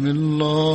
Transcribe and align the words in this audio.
بسم 0.00 0.08
الله. 0.08 0.69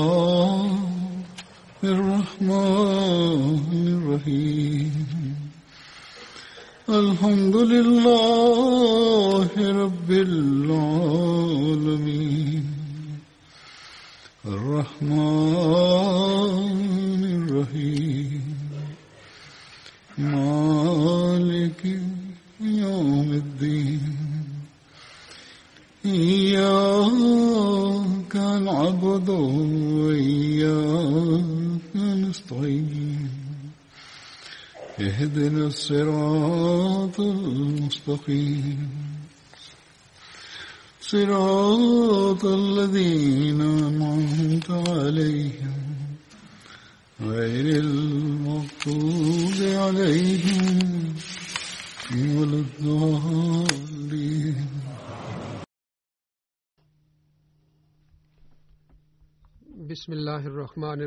Bismillahi 59.87 60.49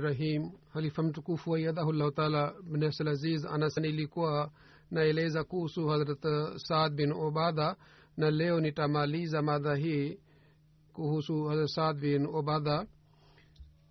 rahim 0.00 0.50
halifa 0.72 1.02
mtukufu 1.02 1.50
waiyadhahullahu 1.50 2.10
taala 2.10 2.54
bnasl 2.62 3.08
aziz 3.08 3.44
anas 3.46 3.76
ilikuwa 3.76 4.50
naeleza 4.90 5.44
kuhusu 5.44 5.88
hazrat 5.88 6.22
saad 6.56 6.94
bin 6.94 7.12
obadha 7.12 7.76
na 8.16 8.30
leo 8.30 8.60
nitamaliza 8.60 9.42
madha 9.42 9.74
hii 9.74 10.18
kuhusu 10.92 11.44
hazrat 11.44 11.68
saad 11.68 12.00
bin 12.00 12.26
obadha 12.26 12.86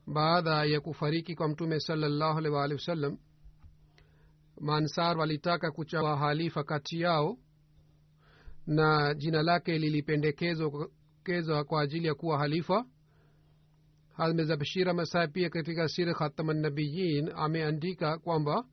baada 0.07 0.65
ya 0.65 0.81
kufariki 0.81 1.35
kwa 1.35 1.47
mtume 1.47 1.79
salallahu 1.79 2.37
alaihi 2.37 2.55
waalihi 2.55 2.79
wasallam. 2.79 3.17
Mansar 4.61 5.17
walitaka 5.17 5.71
kuchawa 5.71 6.17
halifa 6.17 6.63
kati 6.63 7.01
yao 7.01 7.37
na 8.67 9.13
jina 9.13 9.43
lake 9.43 9.77
lilipendekezwa 9.79 11.63
kwa 11.67 11.81
ajili 11.81 12.07
ya 12.07 12.15
kuwa 12.15 12.37
halifa 12.37 12.85
hazmeza 14.17 14.57
bashira 14.57 14.93
masai 14.93 15.27
pia 15.27 15.49
katika 15.49 15.87
sir 15.87 16.13
khatamannabiyin 16.13 17.31
ameandika 17.35 18.17
kwamba 18.17 18.65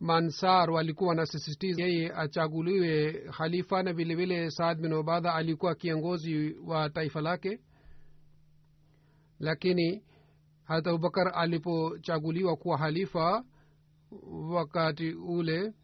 mansar 0.00 0.70
walikuwa 0.70 1.08
wanasisitiza 1.08 1.82
yeye 1.82 2.12
achaguliwe 2.14 3.12
khalifa 3.12 3.82
na 3.82 3.92
vilevile 3.92 4.50
saad 4.50 4.80
bin 4.80 4.92
obadha 4.92 5.34
alikuwa 5.34 5.74
kiongozi 5.74 6.56
wa 6.66 6.90
taifa 6.90 7.20
lake. 7.20 7.60
Lakini 9.40 10.02
hata 10.64 10.90
abubakar 10.90 11.32
alipochaguliwa 11.34 12.56
kuwa 12.56 12.78
halifa 12.78 13.44
wakati 14.50 15.10
ule 15.12 15.74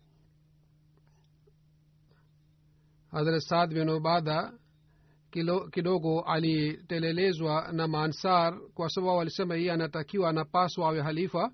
hadrat 3.11 3.41
saad 3.43 3.75
bin 3.75 3.89
obadha 3.89 4.43
kilo, 4.43 4.62
kidogo 5.71 6.21
alitelelezwa 6.21 7.73
na 7.73 7.89
maansar 7.89 8.59
kwa 8.75 8.89
sababu 8.89 9.21
alisema 9.21 9.55
hii 9.55 9.69
anatakiwa 9.69 10.29
anapaswa 10.31 10.89
awe 10.89 11.03
halifa. 11.03 11.53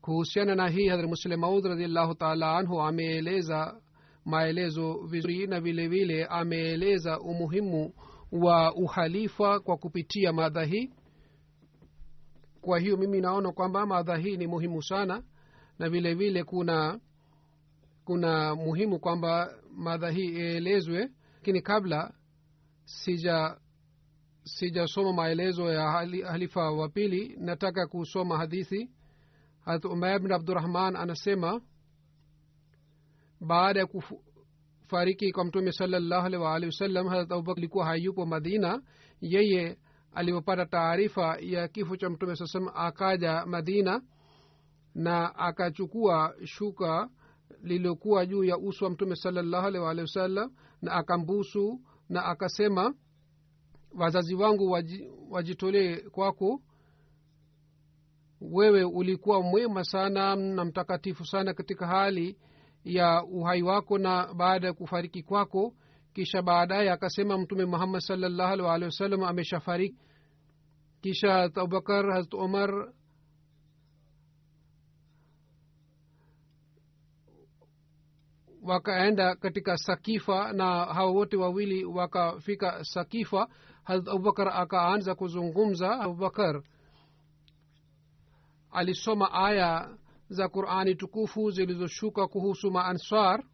Kuhusiana 0.00 0.54
na 0.54 0.68
hii 0.68 0.88
hadhr 0.88 1.08
muslim 1.08 1.40
maud 1.40 1.64
radiallahu 1.64 2.14
taala 2.14 2.56
anhu 2.58 2.80
ameeleza 2.82 3.80
maelezo 4.24 4.94
vizuri 5.06 5.46
na 5.46 5.60
vile 5.60 5.88
vile 5.88 6.24
ameeleza 6.26 7.20
umuhimu 7.20 7.92
wa 8.32 8.74
uhalifa 8.74 9.60
kwa 9.60 9.76
kupitia 9.76 10.32
madha 10.32 10.64
hii. 10.64 10.90
Kwa 12.60 12.78
hiyo 12.78 12.96
mimi 12.96 13.20
naona 13.20 13.52
kwamba 13.52 13.86
madha 13.86 14.16
hii 14.16 14.36
ni 14.36 14.46
muhimu 14.46 14.82
sana 14.82 15.22
na 15.78 15.88
vile 15.88 16.14
vile 16.14 16.44
kuna 16.44 17.00
kuna 18.04 18.54
muhimu 18.54 18.98
kwamba 19.00 19.54
madha 19.76 20.10
hii 20.10 20.28
ielezwe. 20.28 21.08
Lakini 21.34 21.62
kabla 21.62 22.12
sija 22.92 23.56
sijasoma 24.44 25.12
maelezo 25.12 25.72
ya 25.72 25.90
halifa 26.26 26.70
wa 26.70 26.88
pili. 26.88 27.36
Nataka 27.40 27.86
kusoma 27.86 28.38
hadithi. 28.38 28.90
Harat 29.64 29.84
umaya 29.84 30.18
bin 30.18 30.32
abdurahman 30.32 30.96
anasema 30.96 31.60
baada 33.40 33.80
ya 33.80 33.86
kufariki 33.86 35.32
kwa 35.32 35.44
mtume 35.44 35.72
salallahu 35.72 36.26
alaihi 36.26 36.44
waalihi 36.44 36.66
wasallam 36.70 37.08
harat 37.08 37.32
abubakr 37.32 37.58
alikuwa 37.60 37.86
hayupo 37.86 38.26
madina. 38.26 38.82
Yeye 39.20 39.78
alipopata 40.14 40.66
taarifa 40.66 41.36
ya 41.40 41.68
kifo 41.68 41.96
cha 41.96 42.10
mtume 42.10 42.36
saa 42.36 42.46
salam 42.46 42.68
akaja 42.74 43.46
madina 43.46 44.02
na 44.94 45.34
akachukua 45.34 46.34
shuka 46.44 47.08
lililokuwa 47.62 48.26
juu 48.26 48.44
ya 48.44 48.58
uso 48.58 48.84
wa 48.84 48.90
mtume 48.90 49.16
salallahu 49.16 49.66
alaihi 49.66 49.84
waalihi 49.84 50.02
wasallam 50.02 50.52
na 50.82 50.92
akambusu 50.92 51.80
na 52.12 52.24
akasema 52.24 52.94
wazazi 53.98 54.34
wangu 54.34 54.70
wajitolee 55.30 55.96
kwako. 55.96 56.62
Wewe 58.40 58.84
ulikuwa 58.84 59.42
mwema 59.42 59.84
sana 59.84 60.36
na 60.36 60.64
mtakatifu 60.64 61.26
sana 61.26 61.54
katika 61.54 61.86
hali 61.86 62.38
ya 62.84 63.24
uhai 63.24 63.62
wako 63.62 63.98
na 63.98 64.34
baada 64.34 64.66
ya 64.66 64.72
kufariki 64.72 65.22
kwako. 65.22 65.74
Kisha 66.12 66.42
baadaye 66.42 66.90
akasema 66.90 67.38
mtume 67.38 67.64
muhammad 67.64 68.00
salllahu 68.00 68.62
walihi 68.64 68.84
wasallam 68.84 69.22
ameshafariki. 69.22 69.96
Kisha 71.00 71.42
abubakar 71.42 72.06
harat 72.10 72.34
umar 72.34 72.92
wakaenda 78.62 79.36
katika 79.36 79.76
sakifa 79.76 80.52
na 80.52 80.84
hao 80.84 81.14
wote 81.14 81.36
wawili 81.36 81.84
wakafika 81.84 82.84
sakifa 82.84 83.48
harat 83.84 84.08
abubakar 84.08 84.48
akaanza 84.48 85.14
kuzungumza. 85.14 86.00
Abubakar 86.00 86.62
alisoma 88.70 89.32
aya 89.32 89.96
za 90.28 90.48
qurani 90.48 90.94
tukufu 90.94 91.50
zilizoshuka 91.50 92.26
kuhusu 92.26 92.70
maanswar 92.70 93.44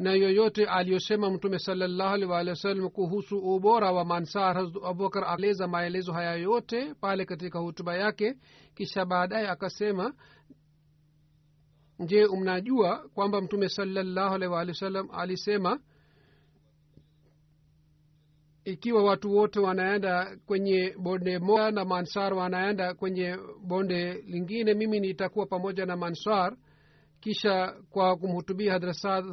na 0.00 0.12
yoyote 0.12 0.64
aliyosema 0.66 1.30
mtume 1.30 1.58
salallahu 1.58 2.90
kuhusu 2.90 3.38
ubora 3.38 3.92
wa 3.92 4.04
mansar 4.04 4.58
abubakar 4.58 5.24
aleza 5.24 5.68
maelezo 5.68 6.12
haya 6.12 6.34
yote 6.34 6.94
pale 6.94 7.24
katika 7.24 7.58
hutuba 7.58 7.96
yake 7.96 8.34
kisha 8.74 9.04
baadaye 9.04 9.48
akasema 9.48 10.14
je 12.06 12.26
mnajua 12.26 13.08
kwamba 13.14 13.40
mtume 13.40 13.68
salallahu 13.68 14.34
alaihi 14.34 14.52
waalihi 14.54 14.70
wasallam 14.76 15.08
alisema 15.12 15.80
ikiwa 18.64 19.04
watu 19.04 19.36
wote 19.36 19.60
wanaenda 19.60 20.36
kwenye 20.46 20.94
bonde 20.98 21.38
moja 21.38 21.70
na 21.70 21.84
mansar 21.84 22.34
wanaenda 22.34 22.94
kwenye 22.94 23.36
bonde 23.66 24.12
lingine 24.14 24.74
mimi 24.74 25.00
nitakuwa 25.00 25.46
pamoja 25.46 25.86
na 25.86 25.96
mansar. 25.96 26.56
Kisha 27.20 27.74
kwa 27.90 28.16
kumhutubia 28.16 28.72
hadrat 28.72 28.96
saad 28.96 29.24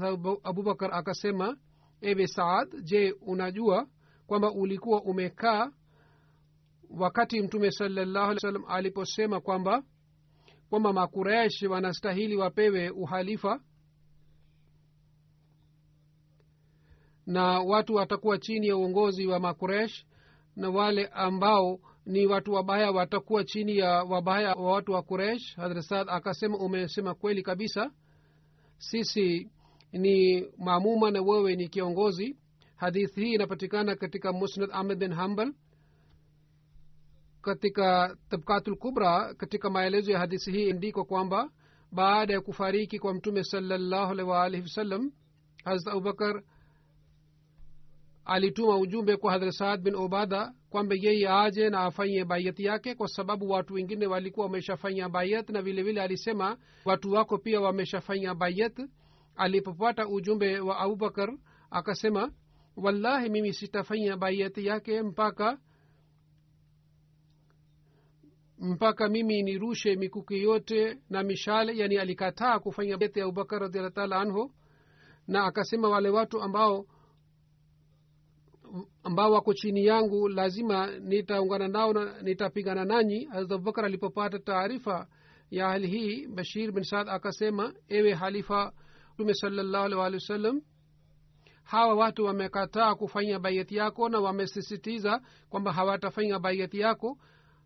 abubakar 0.44 0.94
akasema 0.94 1.58
ewe 2.02 2.28
saad 2.28 2.84
je 2.84 3.16
unajua 3.22 3.88
kwamba 4.28 4.52
ulikuwa 4.52 5.02
umekaa 5.04 5.72
wakati 6.90 7.42
mtume 7.42 7.72
salallahu 7.72 8.26
alih 8.26 8.36
wasallam 8.36 8.64
aliposema 8.68 9.42
kwamba 9.42 9.84
kwamba 10.70 10.94
makuresh 10.94 11.64
wanastahili 11.64 12.36
wapewe 12.38 12.90
uhalifa 12.90 13.60
na 17.26 17.60
watu 17.60 17.96
watakuwa 17.96 18.38
chini 18.38 18.68
ya 18.68 18.78
uongozi 18.78 19.28
wa 19.28 19.40
makuresh 19.40 20.06
na 20.56 20.70
wale 20.70 21.08
ambao 21.08 21.80
ni 22.06 22.26
watu 22.26 22.54
wabaya 22.54 22.92
watakuwa 22.92 23.44
chini 23.44 23.78
ya 23.78 23.90
wabaya 24.04 24.54
wa 24.54 24.72
watu 24.72 24.92
wa 24.92 25.02
kuresh 25.04 25.56
hadrasad 25.56 26.08
akasema 26.10 26.58
umesema 26.58 27.16
kweli 27.16 27.44
kabisa. 27.44 27.92
Sisi 28.78 29.50
ni 29.92 30.46
maamuma 30.58 31.12
na 31.12 31.22
wewe 31.22 31.56
ni 31.56 31.68
kiongozi. 31.70 32.38
Hadithi 32.76 33.22
hii 33.26 33.34
inapatikana 33.34 33.96
katika 33.96 34.34
musnad 34.34 34.70
ahmed 34.74 34.98
bin 35.00 35.14
hambal 35.14 35.54
katika 37.48 38.18
tabkatul 38.30 38.76
kubra 38.78 39.34
katika 39.34 39.70
maelezo 39.70 40.12
ya 40.12 40.20
hadithi 40.20 40.52
hii 40.52 40.70
indiko 40.70 41.06
kwamba 41.06 41.50
baada 41.92 42.34
ya 42.34 42.42
kufariki 42.42 43.00
kwa 43.00 43.14
mtume 43.14 43.44
salallahu 43.44 44.12
alhi 44.12 44.24
waalihi 44.24 44.64
wasallam 44.64 45.12
hazrat 45.66 45.94
abubakar 45.94 46.44
alituma 48.26 48.78
ujumbe 48.78 49.18
kwa 49.18 49.32
hadrat 49.32 49.54
saad 49.54 49.82
bin 49.82 49.96
obada 49.96 50.54
kwamba 50.70 50.96
yeye 51.00 51.30
aje 51.30 51.70
na 51.70 51.80
afanye 51.80 52.26
bayati 52.26 52.64
yake 52.64 52.96
kwa 52.96 53.08
sababu 53.08 53.50
watu 53.50 53.74
wengine 53.74 54.08
walikuwa 54.08 54.46
wameshafanya 54.46 55.10
bayat 55.10 55.50
na 55.50 55.62
vilevile 55.62 55.84
vile 55.84 56.02
alisema 56.02 56.58
watu 56.86 57.12
wako 57.12 57.38
pia 57.38 57.62
wameshafanya 57.62 58.36
bayat. 58.36 58.80
Alipopata 59.36 60.08
ujumbe 60.08 60.60
wa 60.60 60.78
abubakar 60.80 61.38
akasema 61.72 62.32
wallahi 62.78 63.30
mimi 63.30 63.54
sitafanya 63.54 64.18
bayati 64.18 64.66
yake 64.66 65.02
mpaka 65.02 65.58
mpaka 68.60 69.10
mimi 69.10 69.44
nirushe 69.44 69.96
mikuki 69.96 70.44
yote 70.44 70.98
na 71.10 71.24
mishale 71.24 71.78
yani 71.78 71.98
alikataa 71.98 72.60
kufanya 72.60 72.98
ya 73.20 73.26
abubakar 73.26 73.60
radiallahu 73.62 74.14
anhu 74.14 74.52
na 75.28 75.44
akasema 75.46 75.90
wale 75.90 76.10
watu 76.10 76.42
ambao 76.42 76.86
ambao 79.04 79.32
wako 79.32 79.54
chini 79.54 79.86
yangu 79.86 80.28
lazima 80.30 80.88
nitaungana 81.00 81.68
nao 81.68 81.94
na 81.94 82.22
nitapigana 82.22 82.86
nanyi. 82.86 83.26
Hazrat 83.26 83.52
abubakar 83.52 83.86
alipopata 83.86 84.40
taarifa 84.40 85.08
ya 85.52 85.68
hali 85.70 85.88
hii 85.88 86.28
bashir 86.28 86.72
bin 86.72 86.84
saad 86.84 87.10
akasema 87.10 87.74
ewe 87.88 88.14
halifa 88.14 88.74
mtume 89.14 89.34
salallahu 89.34 89.86
wasallam 90.14 90.62
hawa 91.64 91.94
watu 91.96 92.26
wamekataa 92.26 92.96
kufanya 92.96 93.40
baiati 93.40 93.76
yako 93.76 94.10
na 94.10 94.20
wamesisitiza 94.20 95.22
kwamba 95.50 95.74
hawatafanya 95.74 96.40
baiati 96.40 96.80
yako 96.80 97.18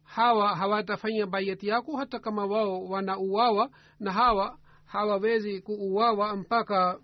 hawa 0.04 0.56
hawatafanya 0.56 1.26
baiati 1.28 1.68
yako 1.68 1.98
hata 1.98 2.20
kama 2.20 2.46
wao 2.46 2.86
wanauawa 2.86 3.70
na 4.00 4.12
hawa 4.12 4.58
hawawezi 4.86 5.62
kuuawa 5.62 6.36
mpaka 6.36 7.00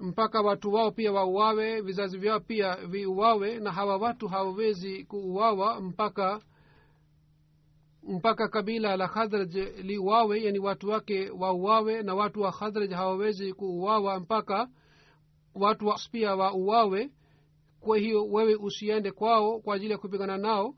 mpaka 0.00 0.40
watu 0.40 0.72
wao 0.72 0.90
pia 0.90 1.12
wauawe 1.12 1.80
vizazi 1.80 2.18
vyao 2.18 2.40
pia 2.40 2.76
viuawe 2.76 3.58
na 3.60 3.72
hawa 3.72 3.96
watu 3.96 4.28
hawawezi 4.28 5.04
kuuawa 5.04 5.80
mpaka 5.80 6.40
mpaka 8.08 8.48
kabila 8.48 8.96
la 8.96 9.08
khadraj 9.08 9.56
liuawe 9.82 10.42
yani 10.42 10.58
watu 10.58 10.88
wake 10.90 11.30
wauawe 11.30 12.02
na 12.02 12.14
watu 12.14 12.40
wa 12.40 12.52
khadraj 12.52 12.92
hawawezi 12.92 13.52
kuuawa 13.52 14.20
mpaka 14.20 14.68
watu 15.54 15.86
wa 15.86 15.98
pia 16.12 16.34
wauawe. 16.36 17.10
Kwa 17.80 17.98
hiyo 17.98 18.24
wewe 18.26 18.54
usiende 18.54 19.10
kwao 19.12 19.60
kwa 19.60 19.76
ajili 19.76 19.92
ya 19.92 19.98
kupigana 19.98 20.38
nao 20.38 20.74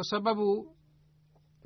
kwa 0.00 0.04
sababu 0.04 0.76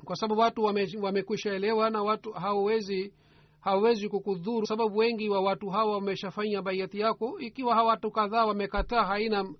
kwa 0.05 0.15
sababu 0.15 0.41
watu 0.41 0.63
wamekwisha 1.01 1.49
wame 1.49 1.57
elewa 1.57 1.89
na 1.89 2.03
watu 2.03 2.31
hawawezi 2.31 3.13
hawawezi 3.59 4.09
kukudhuru. 4.09 4.65
Sababu 4.67 4.97
wengi 4.97 5.29
wa 5.29 5.41
watu 5.41 5.69
hawa 5.69 5.93
wameshafanya 5.93 6.61
baiati 6.61 6.99
yako 6.99 7.39
ikiwa 7.39 7.75
hawa 7.75 7.87
watu 7.89 8.11
kadhaa 8.11 8.45
wamekataa 8.45 9.03
haina 9.05 9.53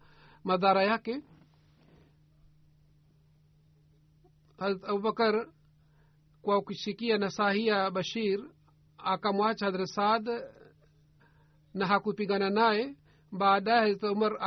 madhara 0.44 0.84
yake. 0.84 1.22
Abubakar 4.58 5.48
kwa 6.42 6.62
kusikia 6.62 7.18
nasahia 7.18 7.92
bashir 7.92 8.40
akamwacha 8.98 9.66
hadrat 9.66 9.88
saad 9.88 10.30
na 11.74 11.88
hakupigana 11.88 12.50
naye. 12.50 12.96
Baadaye 13.32 13.92
hazrat 13.92 14.12
umar 14.12 14.38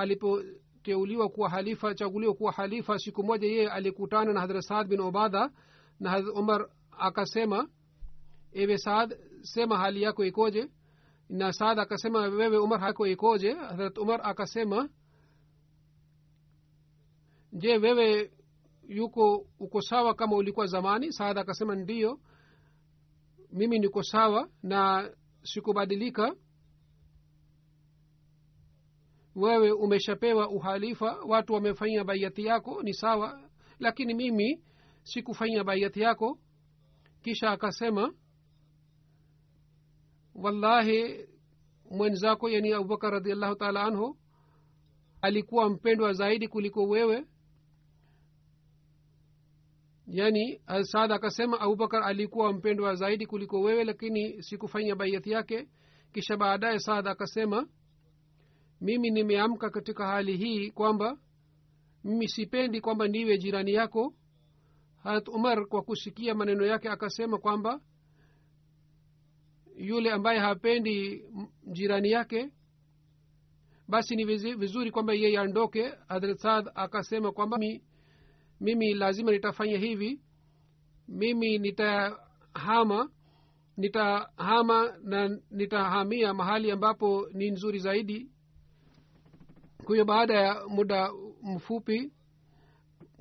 alipoteuliwa 0.78 1.28
kuwa 1.28 1.50
halifa 1.50 1.94
chaguliwa 1.94 2.34
kuwa 2.34 2.52
halifa. 2.52 2.98
Siku 2.98 3.22
moja 3.24 3.46
yeye 3.48 3.70
alikutana 3.70 4.32
na 4.32 4.40
hadrat 4.40 4.62
saad 4.62 4.88
bin 4.88 5.00
obada 5.00 5.50
na 6.00 6.10
hadrat 6.10 6.36
umar 6.36 6.68
akasema 6.98 7.68
ewe 8.52 8.78
saad 8.78 9.18
sema 9.42 9.78
hali 9.78 10.02
yako 10.02 10.24
ikoje? 10.24 10.70
Na 11.28 11.52
saad 11.52 11.78
akasema 11.80 12.20
wewe 12.20 12.58
umar 12.58 12.80
hako 12.80 13.06
ikoje? 13.06 13.52
Hadrat 13.54 13.98
umar 13.98 14.20
akasema 14.22 14.88
je 17.52 17.78
wewe 17.78 18.30
yuko 18.88 19.46
uko 19.60 19.80
sawa 19.82 20.14
kama 20.14 20.36
ulikuwa 20.36 20.66
zamani? 20.66 21.12
Saad 21.12 21.38
akasema 21.38 21.74
ndiyo 21.74 22.20
mimi 23.52 23.78
niko 23.78 24.02
sawa 24.02 24.48
na 24.62 25.10
sikubadilika 25.42 26.34
wewe 29.38 29.72
umeshapewa 29.72 30.48
uhalifa 30.50 31.18
watu 31.28 31.52
wamefanya 31.52 32.04
baiati 32.04 32.44
yako 32.44 32.82
ni 32.82 32.94
sawa. 32.94 33.40
Lakini 33.78 34.14
mimi 34.14 34.62
sikufanya 35.02 35.64
baiati 35.64 36.00
yako. 36.00 36.38
Kisha 37.22 37.50
akasema 37.50 38.14
wallahi 40.34 41.26
mwenzako 41.90 42.48
yani 42.50 42.72
abubakar 42.72 43.10
radiallahu 43.12 43.54
taala 43.56 43.82
anhu 43.84 44.18
alikuwa 45.20 45.70
mpendwa 45.70 46.12
zaidi 46.12 46.48
kuliko 46.48 46.82
wewe. 46.88 47.24
Yani 50.06 50.60
saad 50.82 51.12
akasema 51.12 51.60
abubakar 51.60 52.02
alikuwa 52.02 52.52
mpendwa 52.52 52.94
zaidi 52.94 53.26
kuliko 53.26 53.60
wewe 53.60 53.84
lakini 53.84 54.42
sikufanya 54.42 54.94
baiati 54.96 55.30
yake. 55.30 55.68
Kisha 56.12 56.36
baadaye 56.36 56.78
saad 56.78 57.08
akasema 57.08 57.68
mimi 58.80 59.10
nimeamka 59.10 59.70
katika 59.70 60.06
hali 60.06 60.36
hii 60.36 60.70
kwamba 60.70 61.18
mimi 62.04 62.28
sipendi 62.28 62.80
kwamba 62.80 63.08
ndiwe 63.08 63.38
jirani 63.38 63.72
yako. 63.72 64.14
Harat 65.02 65.28
umar 65.28 65.66
kwa 65.66 65.82
kusikia 65.82 66.34
maneno 66.34 66.66
yake 66.66 66.88
akasema 66.88 67.38
kwamba 67.38 67.80
yule 69.76 70.10
ambaye 70.12 70.38
hapendi 70.38 71.24
jirani 71.72 72.10
yake 72.10 72.50
basi 73.88 74.16
ni 74.16 74.24
vizuri 74.54 74.90
kwamba 74.90 75.12
yeye 75.14 75.38
andoke 75.38 75.92
hadrat 76.08 76.38
saad 76.38 76.70
akasema 76.74 77.32
kwamba 77.32 77.58
mimi, 77.58 77.82
mimi 78.60 78.94
lazima 78.94 79.32
nitafanya 79.32 79.78
hivi. 79.78 80.20
Mimi 81.08 81.58
nitahama 81.58 83.10
nitahama 83.76 84.98
na 85.02 85.38
nitahamia 85.50 86.34
mahali 86.34 86.70
ambapo 86.70 87.28
ni 87.32 87.50
nzuri 87.50 87.78
zaidi 87.78 88.30
kwa 89.88 89.94
hiyo 89.96 90.04
baada 90.04 90.34
ya 90.34 90.66
muda 90.68 91.12
mfupi 91.42 92.12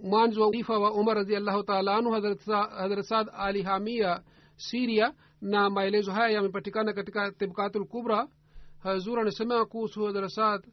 mwanzo 0.04 0.42
wa 0.42 0.48
ulifa 0.48 0.80
wa 0.80 0.94
umar 0.94 1.16
raziallahu 1.16 1.64
taala 1.64 1.96
anhu 1.96 2.12
hadrat 2.12 3.02
saad 3.06 3.30
alihamia 3.34 4.24
siria 4.56 5.14
na 5.42 5.70
maelezo 5.70 6.12
haya 6.12 6.30
yamepatikana 6.30 6.94
katika 6.94 7.32
tibkatul 7.32 7.86
kubra. 7.88 8.28
Hazur 8.80 9.20
anasema 9.20 9.66
kuhusu 9.66 10.06
hadrat 10.06 10.30
saad 10.32 10.68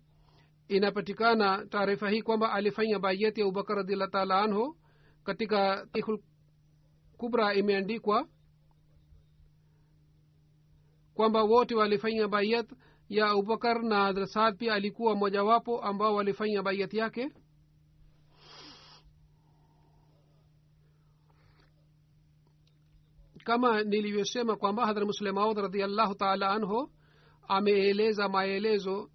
inapatikana 0.69 1.67
taarifa 1.67 2.11
hii 2.11 2.23
kwamba 2.23 2.53
alifanya 2.53 2.99
bayati 2.99 3.41
ya 3.41 3.47
abubakar 3.47 3.77
radiallahu 3.77 4.11
taala 4.11 4.41
anhu. 4.41 4.77
Katika 5.25 5.87
tarikhul 5.93 6.19
kubra 7.17 7.55
imeandikwa 7.55 8.29
kwamba 11.15 11.43
wote 11.43 11.75
walifanya 11.75 12.29
bayat 12.29 12.71
ya 13.09 13.27
abubakar 13.27 13.83
na 13.83 14.05
hadrasad 14.05 14.57
pia 14.59 14.75
alikuwa 14.75 15.17
mojawapo 15.17 15.81
ambao 15.83 16.15
walifanya 16.15 16.63
baiat 16.63 16.95
yake? 16.95 17.31
Kama 23.45 23.83
nilivyosema 23.83 24.57
kwamba 24.57 24.87
hadhra 24.87 25.05
muslemaud 25.07 25.59
radiallahu 25.59 26.15
taala 26.15 26.51
anhu 26.51 26.91
ameeleza 27.49 28.29
maelezo 28.29 29.11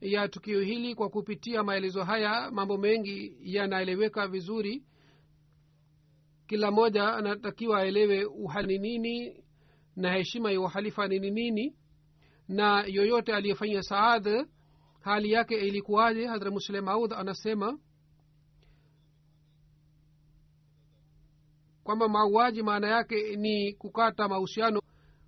ya 0.00 0.28
tukio 0.28 0.60
hili 0.60 0.94
kwa 0.94 1.08
kupitia 1.08 1.62
maelezo 1.62 2.04
haya 2.04 2.50
mambo 2.50 2.78
mengi 2.78 3.36
yanaeleweka 3.42 4.28
vizuri. 4.28 4.84
Kila 6.46 6.70
mmoja 6.70 7.12
anatakiwa 7.14 7.78
aelewe 7.78 8.24
uhali 8.24 8.78
nini 8.78 9.44
na 9.96 10.12
heshima 10.12 10.52
ya 10.52 10.60
uhalifa 10.60 11.08
ni 11.08 11.18
nini 11.30 11.76
na 12.50 12.84
yoyote 12.86 13.34
aliyefanya 13.34 13.82
saad 13.82 14.46
hali 15.00 15.32
yake 15.32 15.54
ilikuwaje? 15.54 16.26
Hadra 16.26 16.50
muslim 16.50 16.84
maud 16.84 17.12
anasema 17.12 17.78
kwamba 21.84 22.08
mauaji 22.08 22.62
maana 22.62 22.88
yake 22.88 23.36
ni 23.36 23.72
kukata 23.72 24.28
mahusiano 24.28 24.80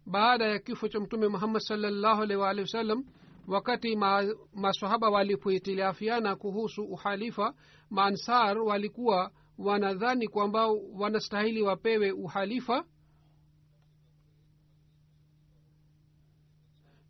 baada 0.06 0.46
ya 0.46 0.58
kifo 0.58 0.88
cha 0.88 1.00
mtume 1.00 1.28
muhammad 1.28 1.62
salllahu 1.62 2.22
alaihi 2.22 2.42
waalihi 2.42 2.62
wasallam 2.62 3.04
wakati 3.48 3.96
ma, 3.96 4.34
masahaba 4.54 5.10
walipohitilafiana 5.10 6.36
kuhusu 6.36 6.82
uhalifa 6.84 7.54
maansar 7.90 8.58
walikuwa 8.58 9.30
wanadhani 9.58 10.28
kwamba 10.28 10.68
wanastahili 10.94 11.62
wapewe 11.62 12.12
uhalifa 12.12 12.84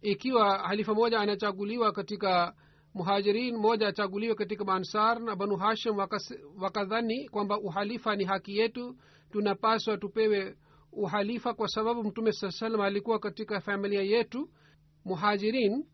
ikiwa 0.02 0.58
halifa 0.58 0.94
moja 0.94 1.20
anachaguliwa 1.20 1.92
katika 1.92 2.54
muhajirin 2.94 3.56
moja 3.56 3.88
achaguliwe 3.88 4.34
katika 4.34 4.64
maansar 4.64 5.20
na 5.20 5.36
banu 5.36 5.56
hashim 5.56 5.96
wakadhani 6.60 7.28
kwamba 7.28 7.58
uhalifa 7.60 8.16
ni 8.16 8.24
haki 8.24 8.58
yetu 8.58 8.96
tunapaswa 9.30 9.98
tupewe 9.98 10.56
uhalifa 10.92 11.54
kwa 11.54 11.68
sababu 11.68 12.04
mtume 12.04 12.32
saa 12.32 12.50
salam 12.50 12.80
alikuwa 12.80 13.18
katika 13.18 13.60
familia 13.60 14.02
yetu. 14.02 14.50
Muhajirin 15.04 15.84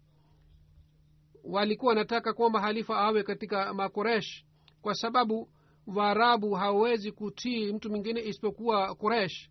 walikuwa 1.45 1.89
wanataka 1.89 2.33
kwamba 2.33 2.61
halifa 2.61 2.97
awe 2.99 3.23
katika 3.23 3.75
makoresh 3.75 4.45
kwa 4.83 4.95
sababu 4.95 5.49
waarabu 5.87 6.53
hawawezi 6.53 7.13
kutii 7.13 7.73
mtu 7.73 7.91
mwingine 7.91 8.21
isipokuwa 8.21 8.95
kuresh 8.95 9.51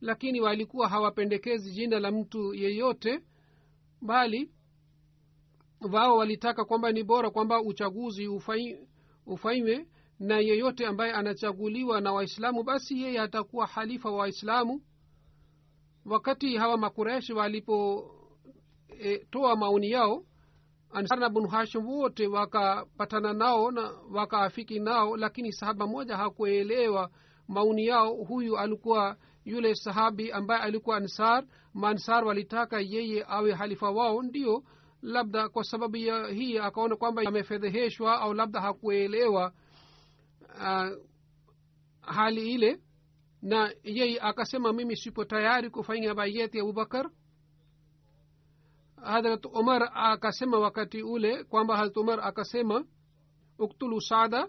lakini 0.00 0.40
walikuwa 0.40 0.88
hawapendekezi 0.88 1.70
jina 1.72 2.00
la 2.00 2.10
mtu 2.10 2.54
yeyote 2.54 3.20
bali 4.02 4.50
wao 5.92 6.16
walitaka 6.16 6.64
kwamba 6.64 6.92
ni 6.92 7.02
bora 7.04 7.30
kwamba 7.30 7.62
uchaguzi 7.62 8.28
ufanywe 9.26 9.86
na 10.18 10.38
yeyote 10.38 10.86
ambaye 10.86 11.12
anachaguliwa 11.12 12.00
na 12.00 12.12
waislamu 12.12 12.62
basi 12.62 13.02
yeye 13.02 13.20
atakuwa 13.20 13.66
halifa 13.66 14.10
wa 14.10 14.16
waislamu. 14.16 14.82
Wakati 16.04 16.56
hawa 16.56 16.76
makureshi 16.78 17.32
walipotoa 17.32 18.12
e, 19.52 19.56
maoni 19.58 19.90
yao 19.90 20.24
ansar 20.90 21.18
na 21.18 21.28
bnu 21.30 21.48
hashim 21.48 21.86
wote 21.86 22.26
wakapatana 22.26 23.32
nao 23.32 23.70
na 23.70 23.92
wakaafiki 24.10 24.78
nao 24.80 25.16
lakini 25.16 25.52
sahaba 25.52 25.86
moja 25.86 26.16
hakuelewa 26.16 27.10
maoni 27.48 27.86
yao. 27.86 28.14
Huyu 28.14 28.58
alikuwa 28.58 29.16
yule 29.46 29.74
sahabi 29.74 30.32
ambaye 30.32 30.60
alikuwa 30.62 30.96
ansar 30.96 31.44
maansar 31.74 32.24
walitaka 32.24 32.80
yeye 32.80 33.24
awe 33.28 33.52
halifa 33.52 33.90
wao 33.90 34.22
ndio 34.22 34.64
labda 35.02 35.48
kwa 35.48 35.64
sababu 35.64 35.96
ya 35.96 36.26
hii 36.28 36.58
akaona 36.58 36.96
kwamba 36.96 37.22
amefedheheshwa 37.26 38.20
au 38.20 38.34
labda 38.34 38.60
hakuelewa 38.60 39.52
uh, 40.54 40.88
hali 42.00 42.52
ile. 42.52 42.80
Na 43.42 43.74
yeye 43.82 44.20
akasema 44.20 44.72
mimi 44.72 44.96
sipo 44.96 45.24
tayari 45.24 45.70
kufanya 45.70 46.14
bayeti 46.14 46.60
abubakar. 46.60 47.10
Hadrat 49.02 49.44
umar 49.46 49.90
akasema 49.94 50.58
wakati 50.58 51.02
ule 51.02 51.44
kwamba 51.44 51.76
hadrat 51.76 51.96
umar 51.96 52.20
akasema 52.20 52.84
uktulu 53.58 54.00
saada 54.00 54.48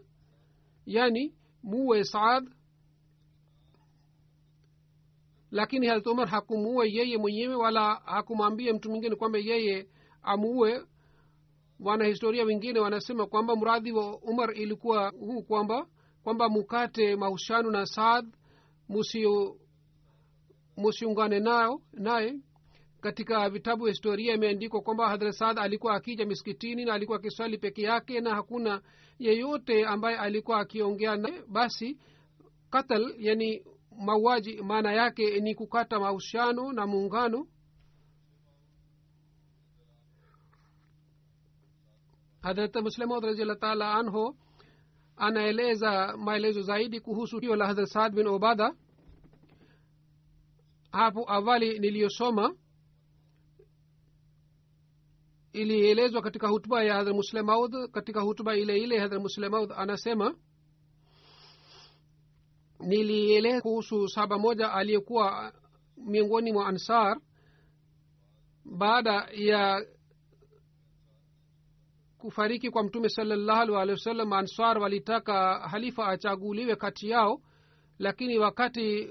yani 0.85 1.35
muwe 1.63 2.03
saad 2.03 2.49
lakini 5.51 5.87
hadrat 5.87 6.07
umar 6.07 6.27
hakumuue 6.27 6.91
yeye 6.91 7.17
mwenyewe 7.17 7.55
wala 7.55 7.93
hakumwambia 8.05 8.73
mtu 8.73 8.89
mwingine 8.89 9.15
kwamba 9.15 9.37
yeye 9.39 9.87
amuue. 10.21 10.81
Wanahistoria 11.79 12.43
wengine 12.43 12.79
wanasema 12.79 13.27
kwamba 13.27 13.55
mradhi 13.55 13.91
wa 13.91 14.17
umar 14.17 14.57
ilikuwa 14.57 15.09
huu 15.09 15.41
kwamba 15.43 15.87
kwamba 16.23 16.49
mukate 16.49 17.15
mahusiano 17.15 17.71
na 17.71 17.85
saad 17.85 18.25
musiungane 20.77 21.39
nao 21.39 21.81
naye 21.93 22.39
katika 23.01 23.49
vitabu 23.49 23.83
vya 23.83 23.91
historia 23.93 24.33
imeandikwa 24.33 24.81
kwamba 24.81 25.09
hadrat 25.09 25.33
saad 25.35 25.59
alikuwa 25.59 25.95
akija 25.95 26.25
miskitini 26.25 26.85
na 26.85 26.93
alikuwa 26.93 27.17
akiswali 27.17 27.57
peke 27.57 27.81
yake 27.81 28.21
na 28.21 28.35
hakuna 28.35 28.81
yeyote 29.19 29.85
ambaye 29.85 30.17
alikuwa 30.17 30.59
akiongea 30.59 31.15
naye. 31.15 31.41
Basi 31.47 31.97
katal 32.69 33.15
yani 33.17 33.63
mauaji 33.97 34.61
maana 34.61 34.91
yake 34.93 35.39
ni 35.39 35.55
kukata 35.55 35.99
mahusiano 35.99 36.73
na 36.73 36.87
muungano. 36.87 37.47
Hadrat 42.41 42.75
muslemod 42.75 43.23
raziallah 43.23 43.59
taala 43.59 43.93
anho 43.95 44.35
anaeleza 45.17 46.17
maelezo 46.17 46.61
zaidi 46.61 46.99
kuhusu 46.99 47.39
hiyo 47.39 47.55
la 47.55 47.67
hadrat 47.67 47.89
saad 47.89 48.13
bin 48.15 48.27
obada 48.27 48.75
hapo 50.91 51.31
awali 51.31 51.79
niliyosoma 51.79 52.55
ilielezwa 55.53 56.21
katika 56.21 56.47
hutuba 56.47 56.83
ya 56.83 56.93
hadrat 56.95 57.15
muslemaud 57.15 57.91
katika 57.91 58.21
hutuba 58.21 58.55
ile 58.55 58.77
ile 58.77 58.99
hadrat 58.99 59.21
muslemaud 59.21 59.71
anasema 59.75 60.35
nilieleza 62.79 63.61
kuhusu 63.61 64.07
saba 64.09 64.37
moja 64.39 64.73
aliyekuwa 64.73 65.53
miongoni 65.97 66.51
mwa 66.51 66.67
ansar 66.67 67.19
baada 68.65 69.27
ya 69.33 69.85
kufariki 72.17 72.69
kwa 72.69 72.83
mtume 72.83 73.09
salallahu 73.09 73.71
wa 73.73 73.79
wasallam. 73.79 74.33
Ansar 74.33 74.77
walitaka 74.79 75.59
halifa 75.69 76.07
achaguliwe 76.07 76.75
kati 76.75 77.09
yao 77.09 77.41
lakini 77.99 78.37
wakati 78.39 79.09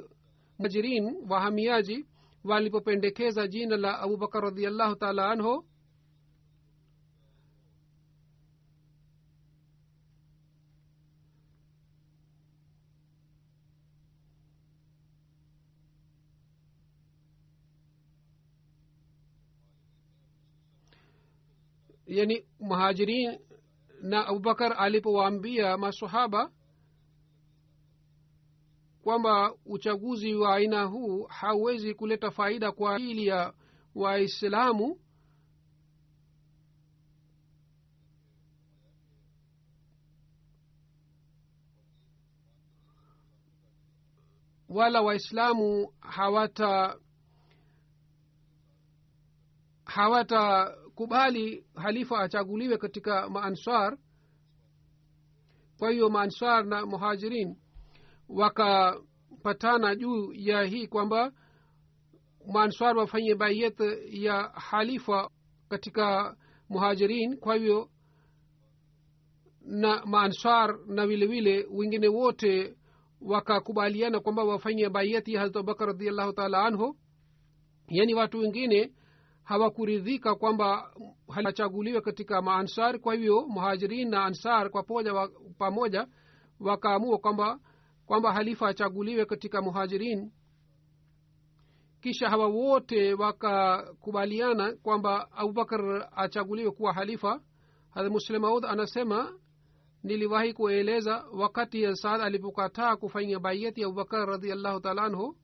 majirin 0.58 1.16
wahamiaji 1.28 2.06
walipopendekeza 2.44 3.48
jina 3.48 3.76
la 3.76 3.98
abubakar 3.98 4.42
radiallahu 4.42 4.96
taala 4.96 5.30
anhu 5.30 5.64
yani 22.06 22.46
muhajirin 22.60 23.38
na 24.02 24.26
abubakar 24.26 24.74
alipowaambia 24.78 25.76
masahaba 25.76 26.50
kwamba 29.02 29.54
uchaguzi 29.66 30.34
wa 30.34 30.54
aina 30.56 30.84
huu 30.84 31.22
hauwezi 31.24 31.94
kuleta 31.94 32.30
faida 32.30 32.72
kwa 32.72 32.94
ajili 32.96 33.26
ya 33.26 33.52
waislamu 33.94 34.98
wala 44.68 45.02
waislamu 45.02 45.92
hawata 49.84 50.76
hawatakubali 50.96 51.64
halifa 51.74 52.18
achaguliwe 52.20 52.78
katika 52.78 53.28
maansar 53.30 53.98
kwa 55.78 55.90
hiyo 55.90 56.08
maansar 56.10 56.64
na 56.66 56.86
muhajirin 56.86 57.56
wakapatana 58.28 59.94
juu 59.96 60.32
ya 60.32 60.62
hii 60.62 60.86
kwamba 60.86 61.32
maanswar 62.52 62.96
wafanye 62.98 63.34
baiyet 63.34 63.80
ya 64.10 64.42
halifa 64.42 65.30
katika 65.68 66.36
muhajirin. 66.68 67.36
Kwa 67.36 67.54
hivyo 67.54 67.90
na 69.60 70.06
maanswar 70.06 70.78
na 70.86 71.06
vile 71.06 71.26
vile 71.26 71.66
wengine 71.70 72.08
wote 72.08 72.76
wakakubaliana 73.20 74.20
kwamba 74.20 74.44
wafanye 74.44 74.88
baiyet 74.88 75.28
ya 75.28 75.40
hazrat 75.40 75.56
abubakar 75.56 75.86
radiallahu 75.88 76.32
taala 76.32 76.64
anhu. 76.64 76.96
Yaani 77.88 78.14
watu 78.14 78.38
wengine 78.38 78.92
hawakuridhika 79.46 80.34
kwamba 80.34 80.92
hachaguliwe 81.28 82.00
katika 82.00 82.42
maansar. 82.42 82.98
Kwa 83.00 83.14
hivyo 83.14 83.46
muhajirin 83.48 84.10
na 84.10 84.24
ansar 84.24 84.70
kwa 84.70 84.82
poja 84.82 85.14
wa, 85.14 85.28
pamoja 85.58 86.06
wakaamua 86.60 87.18
kwamba 87.18 87.58
kwamba 88.06 88.32
halifa 88.32 88.68
achaguliwe 88.68 89.24
katika 89.24 89.62
muhajirin. 89.62 90.30
Kisha 92.00 92.28
hawa 92.30 92.46
wote 92.46 93.14
wakakubaliana 93.14 94.72
kwamba 94.82 95.32
abubakar 95.32 96.08
achaguliwe 96.16 96.70
kuwa 96.70 96.92
halifa. 96.92 97.40
Hadha 97.90 98.10
muslemaud 98.10 98.64
anasema 98.64 99.32
niliwahi 100.02 100.52
kueleza 100.52 101.24
wakati 101.32 101.96
saad 101.96 102.20
alipokataa 102.20 102.96
kufanya 102.96 103.38
baiyati 103.38 103.80
ya 103.80 103.86
abubakar 103.86 104.28
radiallahu 104.28 104.80
taala 104.80 105.02
anhu 105.02 105.36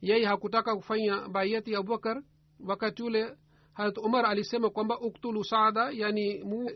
yeye 0.00 0.26
hakutaka 0.26 0.76
kufanya 0.76 1.28
baiyati 1.28 1.72
ya 1.72 1.78
abubakar 1.78 2.22
wakati 2.66 3.02
ule 3.02 3.36
harat 3.72 3.98
umar 3.98 4.26
alisema 4.26 4.70
kwamba 4.70 5.00
uktulu 5.00 5.44
saada 5.44 5.90
yani 5.92 6.42
mu 6.44 6.70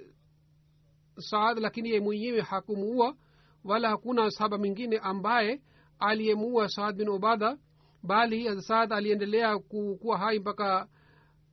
saad 1.19 1.59
lakini 1.59 1.91
ye 1.91 2.01
mwenyewe 2.01 2.41
hakumuua 2.41 3.17
wala 3.65 3.89
hakuna 3.89 4.31
sahaba 4.31 4.59
mwingine 4.59 4.99
ambaye 4.99 5.63
aliyemuua 5.99 6.69
saad 6.69 6.97
bin 6.97 7.09
ubada 7.09 7.59
bali 8.03 8.63
saad 8.63 8.93
aliendelea 8.93 9.59
kuwa 9.59 10.19
hai 10.19 10.39
mpaka 10.39 10.89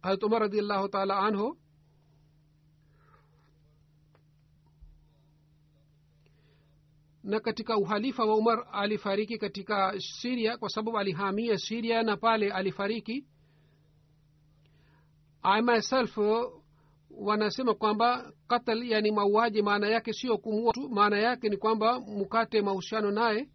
harat 0.02 0.24
umar 0.24 0.42
radiallahu 0.42 0.88
taala 0.90 1.18
anhu 1.20 1.58
na 7.24 7.40
katika 7.40 7.78
uhalifa 7.78 8.26
wa 8.26 8.36
umar 8.36 8.68
alifariki 8.72 9.38
katika 9.38 9.94
siria 10.00 10.58
kwa 10.58 10.70
sababu 10.70 10.98
alihamia 10.98 11.58
siria 11.58 12.04
na 12.04 12.18
pale 12.18 12.52
alifariki. 12.52 13.26
I 15.44 15.62
myself 15.62 16.18
wanasema 17.12 17.74
kwamba 17.74 18.32
katal 18.48 18.84
yani 18.90 19.12
mauaji 19.12 19.62
maana 19.62 19.88
yake 19.90 20.14
sio 20.14 20.38
kumua 20.38 20.74
tu 20.74 20.90
maana 20.90 21.20
yake 21.20 21.50
ni 21.50 21.58
kwamba 21.58 22.00
mkate 22.00 22.62
mahusiano 22.62 23.12
naye 23.12 23.50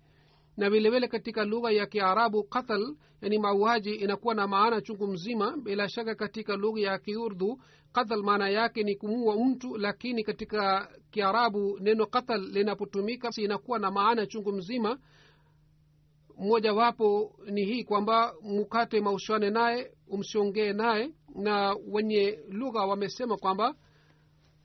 na 0.56 0.70
vilevile 0.70 1.08
katika 1.08 1.44
lugha 1.44 1.70
ya 1.70 1.86
kiarabu 1.86 2.44
qatal 2.44 2.96
yani 3.22 3.38
mauaji 3.38 3.94
inakuwa 3.94 4.34
na 4.34 4.46
maana 4.46 4.80
chungu 4.80 5.06
mzima. 5.06 5.56
Bila 5.56 5.88
shaka 5.88 6.14
katika 6.14 6.56
lugha 6.56 6.80
ya 6.80 6.98
kiurdhu 6.98 7.60
qatal 7.92 8.22
maana 8.22 8.48
yake 8.48 8.82
ni 8.82 8.96
kumua 8.96 9.44
mtu 9.44 9.76
lakini 9.76 10.24
katika 10.24 10.88
kiarabu 11.10 11.78
neno 11.80 12.06
qatal 12.06 12.40
linapotumika 12.40 13.30
inakuwa 13.36 13.78
na 13.78 13.90
maana 13.90 14.26
chungu 14.26 14.52
mzima. 14.52 14.98
Mmojawapo 16.38 17.36
ni 17.50 17.64
hii 17.64 17.84
kwamba 17.84 18.34
mukate 18.42 19.00
mahusiane 19.00 19.50
naye 19.50 19.92
umsiongee 20.08 20.72
naye. 20.72 21.10
Na 21.34 21.76
wenye 21.88 22.38
lugha 22.48 22.80
wamesema 22.86 23.36
kwamba 23.36 23.74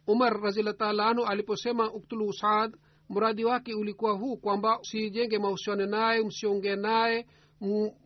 umar 0.08 0.42
raziallahu 0.42 0.78
taala 0.78 1.06
anhu 1.06 1.26
aliposema 1.26 1.92
uktulu 1.94 2.34
saad 2.34 2.78
mradi 3.10 3.46
wake 3.46 3.74
ulikuwa 3.74 4.12
huu 4.12 4.38
kwamba 4.38 4.80
usijenge 4.80 5.40
mahusiano 5.40 5.86
naye 5.86 6.24
msiongee 6.24 6.76
naye 6.76 7.28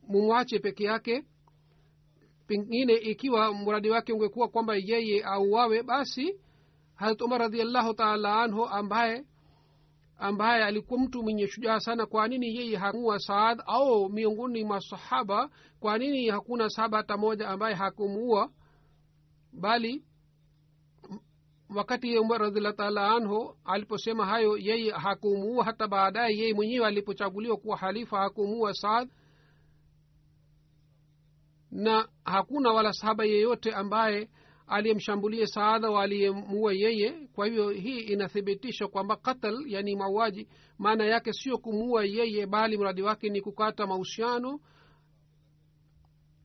mumwache 0.07 0.60
peke 0.60 0.83
yake. 0.83 1.24
Pengine 2.48 2.93
ikiwa 2.93 3.53
mradi 3.53 3.89
wake 3.89 4.13
ungekuwa 4.13 4.48
kwamba 4.48 4.75
yeye 4.75 5.24
auawe 5.24 5.83
basi 5.83 6.39
harat 6.95 7.22
umar 7.22 7.39
radiallahu 7.39 7.93
taala 7.93 8.41
anhu 8.41 8.65
ambaye 8.65 9.25
ambaye 10.17 10.63
alikuwa 10.63 11.00
mtu 11.00 11.24
mwenye 11.24 11.48
shujaa 11.48 11.79
sana 11.79 12.05
kwa 12.05 12.27
nini 12.27 12.55
yeye 12.55 12.77
hakuwa 12.77 13.19
saad? 13.19 13.62
Au 13.65 14.10
miongoni 14.10 14.63
mwa 14.63 14.81
sahaba 14.81 15.50
kwa 15.79 15.98
nini 15.98 16.29
hakuna 16.29 16.69
sahaba 16.69 16.98
hata 16.98 17.17
moja 17.17 17.48
ambaye 17.50 17.75
hakumuua? 17.75 18.50
Bali 19.53 20.03
wakati 21.75 22.18
umar 22.18 22.42
radiallahu 22.42 22.75
taala 22.77 23.08
anhu 23.12 23.56
aliposema 23.65 24.25
hayo 24.25 24.58
yeye 24.58 24.92
hakumuua 24.92 25.65
hata 25.65 25.88
baadaye 25.88 26.38
yeye 26.38 26.53
mwenyewe 26.53 26.88
alipochaguliwa 26.88 27.58
kuwa 27.58 27.77
halifa 27.77 28.20
hakumuua 28.20 28.74
saad. 28.74 29.10
Na 31.72 32.08
hakuna 32.25 32.70
wala 32.74 32.94
sahaba 32.94 33.25
yeyote 33.25 33.72
ambaye 33.74 34.30
aliyemshambulia 34.68 35.48
saada 35.48 35.89
wa 35.89 36.03
aliyemuua 36.03 36.74
yeye. 36.74 37.27
Kwa 37.34 37.46
hivyo 37.46 37.70
hii 37.70 38.00
inathibitisha 38.00 38.88
kwamba 38.88 39.15
katal 39.15 39.63
yani 39.68 39.96
mauaji 39.96 40.48
maana 40.77 41.06
yake 41.06 41.34
sio 41.34 41.58
kumuua 41.58 42.06
yeye 42.06 42.46
bali 42.46 42.77
mradi 42.77 43.01
wake 43.01 43.30
ni 43.30 43.42
kukata 43.42 43.88
mahusiano. 43.88 44.60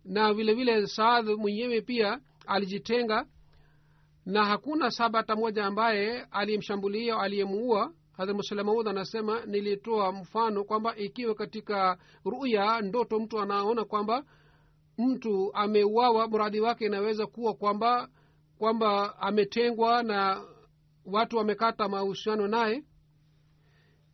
Na 0.05 0.35
vile 0.35 0.55
vile 0.55 0.87
saad 0.87 1.27
mwenyewe 1.27 1.81
pia 1.81 2.21
alijitenga 2.47 3.27
na 4.27 4.45
hakuna 4.45 4.91
saba 4.91 5.19
hata 5.19 5.37
moja 5.37 5.65
ambaye 5.67 6.23
aliyemshambulia 6.31 7.19
aliyemuua. 7.19 7.93
Hadhmuslemaud 8.13 8.89
anasema 8.89 9.47
nilitoa 9.47 10.13
mfano 10.13 10.65
kwamba 10.65 10.97
ikiwa 10.97 11.35
katika 11.35 11.99
ruya 12.25 12.81
ndoto 12.81 13.19
mtu 13.21 13.41
anaona 13.41 13.85
kwamba 13.85 14.25
mtu 14.99 15.51
ameuawa 15.55 16.29
mradi 16.29 16.61
wake 16.61 16.87
inaweza 16.87 17.27
kuwa 17.27 17.55
kwamba 17.55 18.09
kwamba 18.59 19.19
ametengwa 19.19 20.03
na 20.03 20.45
watu 21.05 21.37
wamekata 21.37 21.89
mahusiano 21.89 22.49
naye. 22.49 22.85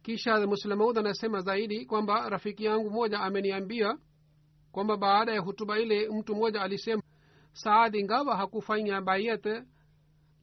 Kisha 0.02 0.46
muslemaud 0.46 0.98
anasema 0.98 1.40
zaidi 1.40 1.86
kwamba 1.86 2.28
rafiki 2.28 2.64
yangu 2.64 2.90
moja 2.90 3.20
ameniambia 3.20 3.98
kwamba 4.72 4.96
baada 4.96 5.32
ya 5.32 5.40
hutuba 5.40 5.78
ile 5.78 6.08
mtu 6.08 6.34
mmoja 6.34 6.62
alisema 6.62 7.02
saad 7.52 7.94
ingawa 7.94 8.36
hakufanya 8.36 9.00
bayat 9.00 9.46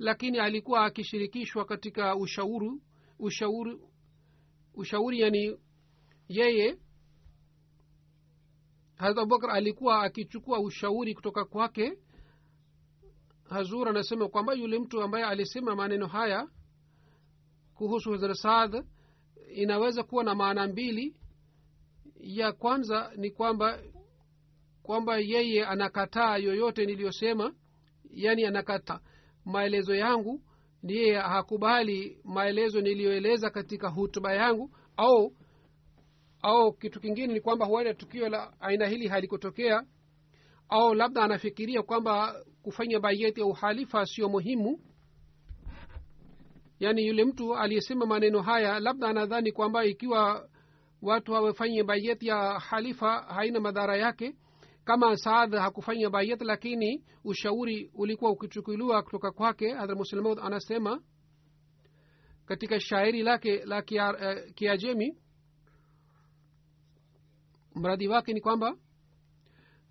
lakini 0.02 0.40
alikuwa 0.40 0.86
akishirikishwa 0.86 1.66
katika 1.66 2.16
ushauri 2.16 2.72
ushauri 3.20 3.80
ushauri 4.74 5.20
yani 5.20 5.58
yeye 6.28 6.78
harat 8.96 9.18
abubakar 9.18 9.52
alikuwa 9.52 10.04
akichukua 10.04 10.60
ushauri 10.60 11.14
kutoka 11.14 11.46
kwake. 11.46 11.98
Hazur 13.50 13.90
anasema 13.90 14.30
kwamba 14.30 14.54
yule 14.54 14.80
mtu 14.80 15.02
ambaye 15.02 15.26
alisema 15.26 15.76
maneno 15.76 16.08
haya 16.08 16.48
kuhusu 17.74 18.12
hazrat 18.12 18.38
saad 18.38 18.86
inaweza 19.56 20.04
kuwa 20.04 20.24
na 20.24 20.36
maana 20.36 20.68
mbili. 20.68 21.16
Ya 22.16 22.52
kwanza 22.52 23.12
ni 23.18 23.32
kwamba 23.32 23.80
kwamba 24.84 25.18
yeye 25.18 25.66
anakataa 25.66 26.38
yoyote 26.38 26.86
niliyosema 26.86 27.56
yani 28.10 28.46
anakataa 28.46 29.00
maelezo 29.46 29.96
yangu 29.96 30.42
ndiye 30.84 31.18
hakubali 31.20 32.18
maelezo 32.24 32.82
niliyoeleza 32.82 33.50
katika 33.50 33.90
hutuba 33.90 34.34
yangu 34.34 34.72
au 34.98 35.34
au 36.42 36.74
kitu 36.74 37.00
kingine 37.00 37.34
ni 37.34 37.42
kwamba 37.42 37.66
huenda 37.66 37.94
tukio 37.94 38.30
la 38.30 38.54
aina 38.60 38.88
hili 38.88 39.08
halikutokea 39.08 39.84
au 40.70 40.94
labda 40.94 41.24
anafikiria 41.24 41.82
kwamba 41.84 42.46
kufanya 42.62 43.00
bayeti 43.00 43.40
ya 43.40 43.46
uhalifa 43.46 44.06
sio 44.06 44.30
muhimu. 44.30 44.80
Yaani 46.80 47.08
yule 47.08 47.26
mtu 47.26 47.56
aliyesema 47.56 48.06
maneno 48.06 48.42
haya 48.42 48.80
labda 48.80 49.08
anadhani 49.08 49.52
kwamba 49.52 49.86
ikiwa 49.86 50.50
watu 51.02 51.34
hawafanye 51.34 51.84
bayeti 51.84 52.28
ya 52.28 52.60
halifa 52.60 53.20
haina 53.22 53.60
madhara 53.60 53.98
yake 53.98 54.36
kama 54.86 55.18
saad 55.18 55.56
hakufanya 55.56 56.10
bayet 56.10 56.42
lakini 56.42 57.04
ushauri 57.24 57.92
ulikuwa 57.94 58.32
ukichukuliwa 58.32 59.04
kutoka 59.04 59.32
kwake 59.32 59.74
hadhramuslmaud 59.74 60.40
anasema 60.40 61.02
katika 62.46 62.80
shairi 62.80 63.24
lake 63.24 63.66
la 63.66 63.82
kiajemi 64.56 65.10
uh, 65.12 65.18
mradi 67.76 68.08
wake 68.08 68.34
ni 68.34 68.42
kwamba 68.42 68.76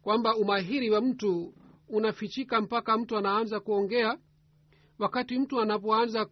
kwamba 0.02 0.36
umahiri 0.36 0.90
wa 0.90 1.00
mtu 1.00 1.54
unafichika 1.88 2.60
mpaka 2.60 2.98
mtu 2.98 3.16
anaanza 3.16 3.60
kuongea. 3.60 4.18
Wakati 4.98 5.38
mtu 5.38 5.60
anapoanza 5.60 6.24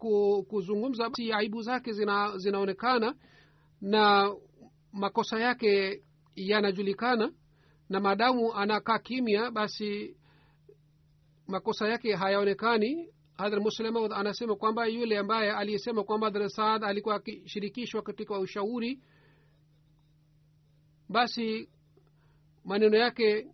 kuzungumza 0.49 1.09
basi 1.09 1.33
aibu 1.33 1.63
zake 1.63 1.93
zina, 1.93 2.39
zinaonekana 2.39 3.15
na 3.81 4.35
makosa 4.93 5.41
yake 5.41 6.03
yanajulikana 6.35 7.33
na 7.89 8.01
maadamu 8.01 8.55
anakaa 8.55 8.99
kimya 8.99 9.51
basi 9.51 10.17
makosa 11.47 11.89
yake 11.89 12.15
hayaonekani. 12.15 13.09
Hadhra 13.37 13.61
muslima 13.61 14.17
anasema 14.17 14.57
kwamba 14.57 14.87
yule 14.87 15.19
ambaye 15.19 15.53
aliyesema 15.53 16.05
kwamba 16.05 16.27
hadhra 16.27 16.49
saad 16.49 16.85
alikuwa 16.85 17.15
akishirikishwa 17.15 18.03
katika 18.03 18.39
ushauri 18.39 19.01
basi 21.09 21.69
maneno 22.65 22.97
yake 22.97 23.47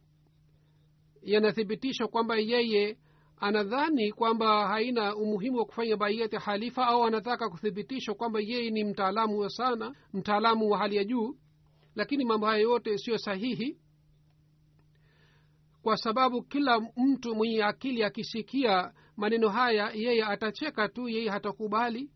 yanathibitisha 1.22 2.06
kwamba 2.06 2.36
yeye 2.36 2.98
anadhani 3.36 4.12
kwamba 4.12 4.68
haina 4.68 5.16
umuhimu 5.16 5.58
wa 5.58 5.64
kufanya 5.64 5.96
baiyati 5.96 6.36
halifa 6.36 6.86
au 6.86 7.04
anataka 7.04 7.48
kuthibitisha 7.50 8.14
kwamba 8.14 8.40
yeye 8.40 8.70
ni 8.70 8.84
mtaalamu 8.84 9.50
sana 9.50 9.94
mtaalamu 10.12 10.70
wa 10.70 10.78
hali 10.78 10.96
ya 10.96 11.04
juu. 11.04 11.36
Lakini 11.94 12.24
mambo 12.24 12.46
haya 12.46 12.62
yote 12.62 12.98
siyo 12.98 13.18
sahihi 13.18 13.78
kwa 15.84 15.96
sababu 15.96 16.42
kila 16.42 16.80
mtu 16.96 17.34
mwenye 17.34 17.64
akili 17.64 18.02
akisikia 18.04 18.92
maneno 19.16 19.48
haya 19.48 19.90
yeye 19.94 20.24
atacheka 20.24 20.88
tu 20.88 21.08
yeye 21.08 21.30
hatakubali. 21.30 22.10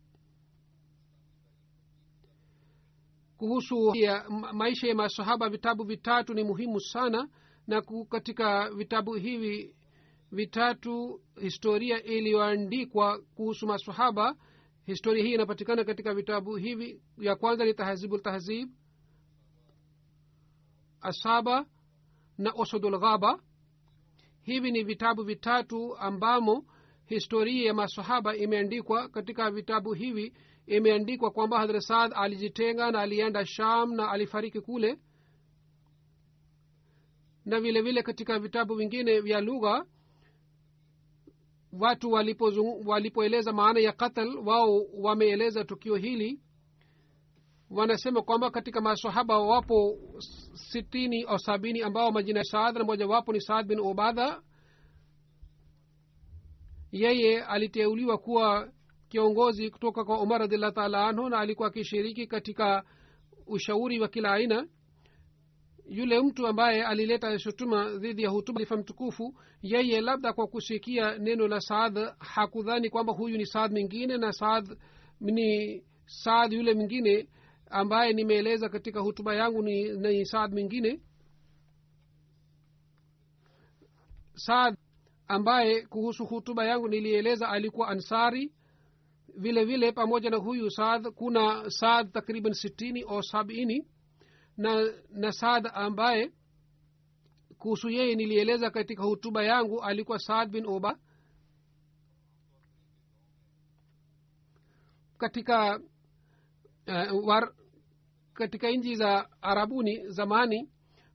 Kuhusu 3.37 3.95
ya 3.95 4.29
maisha 4.53 4.87
ya 4.87 4.95
masahaba 4.95 5.49
vitabu 5.49 5.83
vitatu 5.83 6.33
ni 6.33 6.43
muhimu 6.43 6.79
sana. 6.79 7.29
Na 7.67 7.81
katika 8.09 8.69
vitabu 8.69 9.13
hivi 9.13 9.75
vitatu 10.31 11.21
historia 11.41 12.03
iliyoandikwa 12.03 13.19
kuhusu 13.35 13.67
masahaba 13.67 14.35
historia 14.85 15.23
hii 15.23 15.33
inapatikana 15.33 15.83
katika 15.83 16.13
vitabu 16.13 16.55
hivi. 16.55 17.01
Ya 17.17 17.35
kwanza 17.35 17.65
ni 17.65 17.73
tahzibu 17.73 18.17
ltahzib 18.17 18.69
asaba 21.01 21.65
na 22.37 22.51
osodul 22.55 22.99
ghaba 22.99 23.39
hivi 24.49 24.71
ni 24.71 24.83
vitabu 24.83 25.23
vitatu 25.23 25.97
ambamo 25.97 26.65
historia 27.05 27.67
ya 27.67 27.73
masahaba 27.73 28.35
imeandikwa. 28.35 29.09
Katika 29.09 29.51
vitabu 29.51 29.93
hivi 29.93 30.33
imeandikwa 30.67 31.31
kwamba 31.31 31.59
hadrat 31.59 31.81
saad 31.81 32.11
alijitenga 32.15 32.91
na 32.91 32.99
alienda 33.01 33.45
sham 33.45 33.93
na 33.93 34.11
alifariki 34.11 34.61
kule. 34.61 34.97
Na 37.45 37.59
vile 37.59 37.81
vile 37.81 38.03
katika 38.03 38.39
vitabu 38.39 38.75
vingine 38.75 39.19
vya 39.21 39.41
lugha 39.41 39.85
watu 41.71 42.11
walipoeleza 42.11 42.61
walipo 42.85 43.23
maana 43.53 43.79
ya 43.79 43.91
katl 43.91 44.37
wao 44.45 44.81
wameeleza 44.93 45.63
tukio 45.63 45.95
hili 45.95 46.39
wanasema 47.69 48.21
kwamba 48.21 48.51
katika 48.51 48.81
masahaba 48.81 49.39
wapo 49.39 49.97
sitini 50.53 51.23
au 51.23 51.39
sabini 51.39 51.81
ambao 51.81 52.11
majina 52.11 52.39
ya 52.39 52.43
saad 52.45 52.77
na 52.77 52.83
moja 52.83 53.07
wapo 53.07 53.33
ni 53.33 53.41
saad 53.41 53.67
bin 53.67 53.79
ubadha. 53.79 54.41
Yeye 56.91 57.43
aliteuliwa 57.43 58.17
kuwa 58.17 58.71
kiongozi 59.09 59.69
kutoka 59.69 60.03
kwa 60.03 60.21
umar 60.21 60.39
radiallahu 60.39 60.73
taala 60.75 61.07
anhu 61.07 61.29
na 61.29 61.39
alikuwa 61.39 61.67
akishiriki 61.67 62.27
katika 62.27 62.83
ushauri 63.47 63.99
wa 63.99 64.07
kila 64.07 64.31
aina. 64.33 64.67
Yule 65.89 66.21
mtu 66.21 66.47
ambaye 66.47 66.85
alileta 66.85 67.39
shutuma 67.39 67.89
dhidi 67.89 68.23
ya 68.23 68.29
hutuba 68.29 68.61
mtukufu 68.77 69.35
yeye 69.61 70.01
labda 70.01 70.33
kwa 70.33 70.47
kusikia 70.47 71.17
neno 71.17 71.47
la 71.47 71.59
saad 71.61 72.13
hakudhani 72.19 72.89
kwamba 72.89 73.13
huyu 73.13 73.37
ni 73.37 73.45
saad 73.45 73.71
mwingine 73.71 74.17
na 74.17 74.31
saad 74.31 74.77
ni 75.19 75.83
saad 76.05 76.53
yule 76.53 76.73
mwingine 76.73 77.27
ambaye 77.69 78.13
nimeeleza 78.13 78.69
katika 78.69 78.99
hutuba 78.99 79.35
yangu 79.35 79.61
ni, 79.63 79.83
ni 79.89 80.25
saad 80.25 80.53
mwingine. 80.53 80.99
Saad 84.33 84.77
ambaye 85.27 85.85
kuhusu 85.85 86.25
hutuba 86.25 86.65
yangu 86.65 86.87
nilieleza 86.87 87.49
alikuwa 87.49 87.87
ansari. 87.87 88.53
Vile 89.37 89.65
vile 89.65 89.91
pamoja 89.91 90.29
na 90.29 90.37
huyu 90.37 90.71
saad 90.71 91.07
kuna 91.11 91.69
saad 91.69 92.11
takriban 92.11 92.53
sitini 92.53 93.01
au 93.01 93.23
sabini. 93.23 93.87
Na, 94.57 94.93
na 95.09 95.31
saad 95.31 95.69
ambaye 95.73 96.31
kuhusu 97.57 97.89
yeye 97.89 98.15
nilieleza 98.15 98.69
katika 98.69 99.03
hutuba 99.03 99.43
yangu 99.43 99.81
alikuwa 99.81 100.19
saad 100.19 100.49
bin 100.51 100.65
oba. 100.65 100.99
Katika 105.17 105.79
uh, 106.87 107.27
war, 107.27 107.53
katika 108.39 108.71
nchi 108.71 108.95
za 108.95 109.27
arabuni 109.41 110.07
zamani 110.07 110.69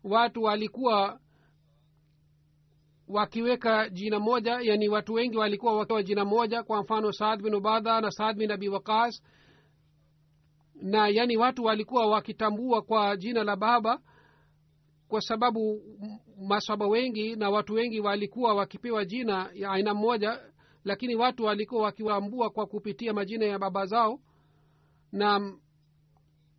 watu 0.05 0.43
walikuwa 0.43 1.21
wakiweka 3.09 3.89
jina 3.89 4.21
moja 4.21 4.59
yani 4.63 4.89
watu 4.89 5.13
wengi 5.15 5.37
walikuwa 5.37 5.77
wakiwa 5.77 6.03
jina 6.03 6.25
moja 6.25 6.63
kwa 6.63 6.83
mfano 6.83 7.13
saad 7.13 7.43
bin 7.43 7.55
ubadha 7.55 8.01
na 8.01 8.11
saad 8.11 8.37
bin 8.37 8.51
abi 8.51 8.69
waqas. 8.69 9.23
Na 10.75 11.09
yani 11.09 11.37
watu 11.37 11.65
walikuwa 11.65 12.07
wakitambua 12.07 12.83
kwa 12.83 13.17
jina 13.17 13.45
la 13.45 13.57
baba 13.57 14.01
kwa 15.09 15.21
sababu 15.21 15.83
masaba 16.49 16.87
wengi 16.87 17.37
na 17.37 17.51
watu 17.51 17.75
wengi 17.75 18.01
walikuwa 18.01 18.55
wakipewa 18.55 19.05
jina 19.05 19.51
ya 19.55 19.71
aina 19.71 19.95
moja 19.95 20.41
lakini 20.85 21.15
watu 21.17 21.45
walikuwa 21.45 21.83
wakiwambua 21.83 22.51
kwa 22.51 22.67
kupitia 22.67 23.13
majina 23.13 23.47
ya 23.47 23.59
baba 23.59 23.87
zao. 23.87 24.21
Na 25.13 25.55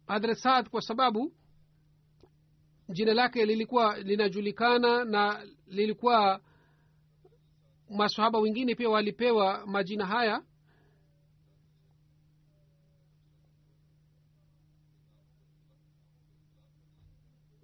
hadrat 0.07 0.37
saad 0.37 0.69
kwa 0.69 0.81
sababu 0.81 1.33
jina 2.89 3.13
lake 3.13 3.45
lilikuwa 3.45 3.97
linajulikana 3.99 5.05
na 5.05 5.45
lilikuwa 5.67 6.41
masahaba 7.89 8.39
wengine 8.39 8.75
pia 8.75 8.89
walipewa 8.89 9.65
majina 9.67 10.05
haya. 10.05 10.43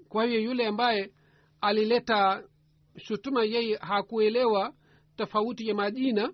Kwa 0.10 0.26
hiyo 0.26 0.40
yule 0.42 0.68
ambaye 0.68 1.12
alileta 1.62 2.44
shutuma 2.98 3.44
yeye 3.44 3.76
hakuelewa 3.78 4.74
tofauti 5.16 5.68
ya 5.68 5.76
majina 5.76 6.34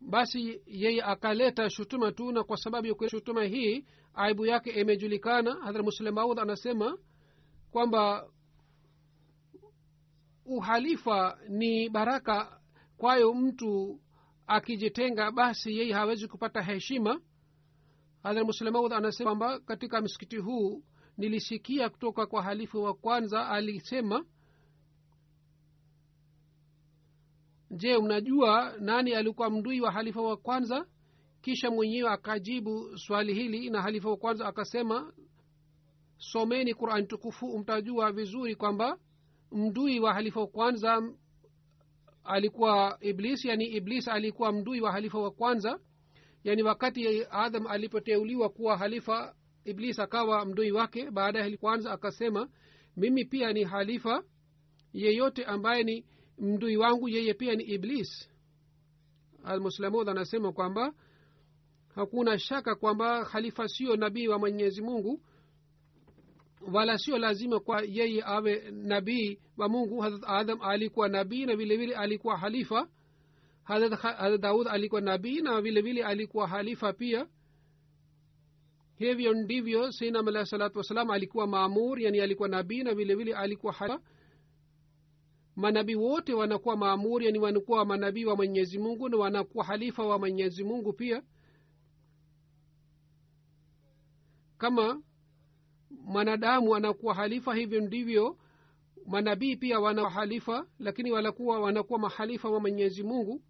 basi 0.00 0.60
yeye 0.66 1.02
akaleta 1.02 1.70
shutuma 1.70 2.12
tu 2.12 2.32
na 2.32 2.44
kwa 2.44 2.56
sababu 2.56 2.86
ya 3.04 3.08
shutuma 3.10 3.44
hii 3.44 3.84
aibu 4.14 4.46
yake 4.46 4.70
imejulikana. 4.70 5.54
Hadhra 5.62 5.82
muslim 5.82 6.14
maud 6.14 6.38
anasema 6.38 6.98
kwamba 7.70 8.28
uhalifa 10.46 11.38
ni 11.48 11.88
baraka 11.88 12.60
kwayo 12.96 13.34
mtu 13.34 14.00
akijitenga 14.46 15.30
basi 15.32 15.78
yeye 15.78 15.92
hawezi 15.92 16.28
kupata 16.28 16.62
heshima. 16.62 17.20
Hadhra 18.22 18.44
muslemaud 18.44 18.92
anasema 18.92 19.30
kwamba 19.30 19.60
katika 19.60 20.00
msikiti 20.00 20.36
huu 20.36 20.82
nilisikia 21.16 21.88
kutoka 21.88 22.26
kwa 22.26 22.42
halifu 22.42 22.82
wa 22.82 22.94
kwanza 22.94 23.48
alisema 23.48 24.24
je 27.70 27.96
unajua 27.96 28.74
nani 28.80 29.14
alikuwa 29.14 29.50
mdui 29.50 29.80
wa 29.80 29.92
halifa 29.92 30.22
wa 30.22 30.36
kwanza 30.36 30.86
kisha 31.44 31.70
mwenyewe 31.70 32.10
akajibu 32.10 32.98
swali 32.98 33.34
hili 33.34 33.70
na 33.70 33.82
halifa 33.82 34.10
wa 34.10 34.16
kwanza 34.16 34.46
akasema 34.46 35.12
someni 36.18 36.74
qurani 36.74 37.06
tukufu 37.06 37.58
mtajua 37.58 38.12
vizuri 38.12 38.56
kwamba 38.56 38.98
mdui 39.52 40.00
wa 40.00 40.14
halifa 40.14 40.40
wa 40.40 40.46
kwanza 40.46 41.12
alikuwa 42.24 42.98
iblis 43.00 43.44
yani 43.44 43.64
iblis 43.64 44.08
alikuwa 44.08 44.52
mdui 44.52 44.80
wa 44.80 44.92
halifa 44.92 45.18
wa 45.18 45.30
kwanza. 45.30 45.80
Yani 46.44 46.62
wakati 46.62 47.24
adam 47.30 47.66
alipoteuliwa 47.66 48.48
kuwa 48.48 48.76
halifa 48.76 49.34
iblis 49.64 49.98
akawa 49.98 50.44
mdui 50.44 50.72
wake. 50.72 51.10
Baada 51.10 51.38
ya 51.40 51.56
kwanza 51.56 51.92
akasema 51.92 52.48
mimi 52.96 53.24
pia 53.24 53.52
ni 53.52 53.64
halifa 53.64 54.22
yeyote 54.92 55.44
ambaye 55.44 55.82
ni 55.82 56.06
mdui 56.38 56.76
wangu 56.76 57.08
yeye 57.08 57.34
pia 57.34 57.54
ni 57.54 57.64
iblis. 57.64 58.28
Almuslamud 59.44 60.08
anasema 60.08 60.52
kwamba 60.52 60.94
hakuna 61.94 62.38
shaka 62.38 62.74
kwamba 62.74 63.24
khalifa 63.24 63.68
sio 63.68 63.96
nabii 63.96 64.28
wa 64.28 64.38
mwenyezi 64.38 64.82
mungu 64.82 65.20
wala 66.72 66.98
sio 66.98 67.18
lazima 67.18 67.60
kwa 67.60 67.82
yeye 67.82 68.22
awe 68.26 68.70
nabii 68.70 69.38
wa 69.56 69.68
mungu. 69.68 70.00
Hadrat 70.00 70.24
adam 70.26 70.62
alikuwa 70.62 71.08
nabii 71.08 71.46
na 71.46 71.56
vile 71.56 71.76
vile 71.76 71.94
alikuwa 71.96 72.36
halifa 72.38 72.88
hadrat 73.64 74.40
daud 74.40 74.68
alikuwa 74.68 75.00
nabii 75.00 75.40
na 75.40 75.60
vilevile 75.60 75.82
vile 75.94 76.04
alikuwa 76.04 76.48
halifa 76.48 76.92
pia. 76.92 77.26
Hivyo 78.96 79.34
ndivyo 79.34 79.92
sinam 79.92 80.28
alahi 80.28 80.46
salatu 80.46 80.78
wassalam 80.78 81.10
alikuwa 81.10 81.46
maamur 81.46 82.00
yani 82.00 82.20
alikuwa 82.20 82.48
nabii 82.48 82.82
na 82.82 82.94
vile 82.94 83.14
vile 83.14 83.34
alikuwa 83.34 83.72
halifa 83.72 84.00
manabii 85.56 85.94
wote 85.94 86.34
wanakuwa 86.34 86.76
maamuri 86.76 87.26
yani 87.26 87.38
wanakuwa 87.38 87.84
manabii 87.84 88.24
wa 88.24 88.36
mwenyezi 88.36 88.78
mungu 88.78 89.08
na 89.08 89.16
wanakuwa 89.16 89.64
halifa 89.64 90.06
wa 90.06 90.18
mwenyezi 90.18 90.64
mungu 90.64 90.92
pia 90.92 91.22
kama 94.64 95.02
mwanadamu 95.90 96.74
anakuwa 96.74 97.14
halifa 97.14 97.54
hivyo 97.54 97.80
ndivyo 97.80 98.36
manabii 99.06 99.56
pia 99.56 99.80
wana 99.80 100.10
halifa 100.10 100.66
lakini 100.78 101.12
wanakuwa 101.12 101.60
wanakuwa 101.60 101.98
mahalifa 101.98 102.50
wa 102.50 102.60
mwenyezi 102.60 103.02
mungu. 103.02 103.42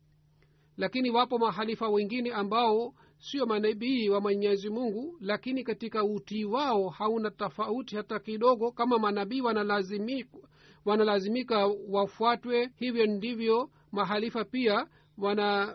Lakini 0.77 1.11
wapo 1.11 1.39
mahalifa 1.39 1.89
wengine 1.89 2.33
ambao 2.33 2.95
sio 3.19 3.47
manabii 3.47 4.09
wa 4.09 4.21
mwenyezi 4.21 4.71
mungu 4.71 5.17
lakini 5.21 5.65
katika 5.65 6.05
utii 6.05 6.45
wao 6.45 6.89
hauna 6.89 7.31
tofauti 7.31 7.97
hata 7.97 8.19
kidogo. 8.19 8.73
Kama 8.73 8.99
manabii 8.99 9.41
wanalazimika, 9.41 10.39
wanalazimika 10.85 11.67
wafuatwe 11.89 12.71
hivyo 12.77 13.07
ndivyo 13.07 13.71
mahalifa 13.93 14.45
pia 14.45 14.87
wana 15.19 15.75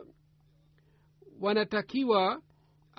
wanatakiwa 1.41 2.41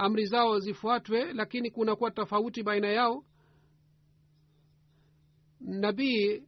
amri 0.01 0.27
zao 0.27 0.59
zifuatwe 0.59 1.33
lakini 1.33 1.71
kunakuwa 1.71 2.11
tofauti 2.11 2.63
baina 2.63 2.89
yao. 2.89 3.25
Nabii 5.61 6.43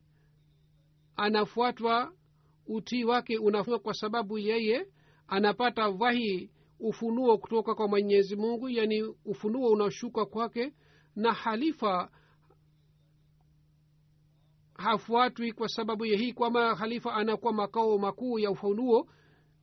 anafuatwa 1.16 2.12
utii 2.66 3.04
wake 3.04 3.38
unafua 3.38 3.78
kwa 3.78 3.94
sababu 3.94 4.38
yeye 4.38 4.86
anapata 5.28 5.88
wahi 5.88 6.50
ufunuo 6.80 7.38
kutoka 7.38 7.74
kwa 7.74 7.88
mwenyezi 7.88 8.36
mungu 8.36 8.68
yani 8.68 9.02
ufunuo 9.24 9.70
unashuka 9.70 10.26
kwake 10.26 10.72
na 11.16 11.32
halifa 11.32 12.10
hafuatwi 14.74 15.52
kwa 15.52 15.68
sababu 15.68 16.06
ya 16.06 16.18
hii 16.18 16.32
kwama 16.32 16.74
halifa 16.74 17.14
anakuwa 17.14 17.52
makao 17.52 17.98
makuu 17.98 18.38
ya 18.38 18.50
ufunuo 18.50 19.08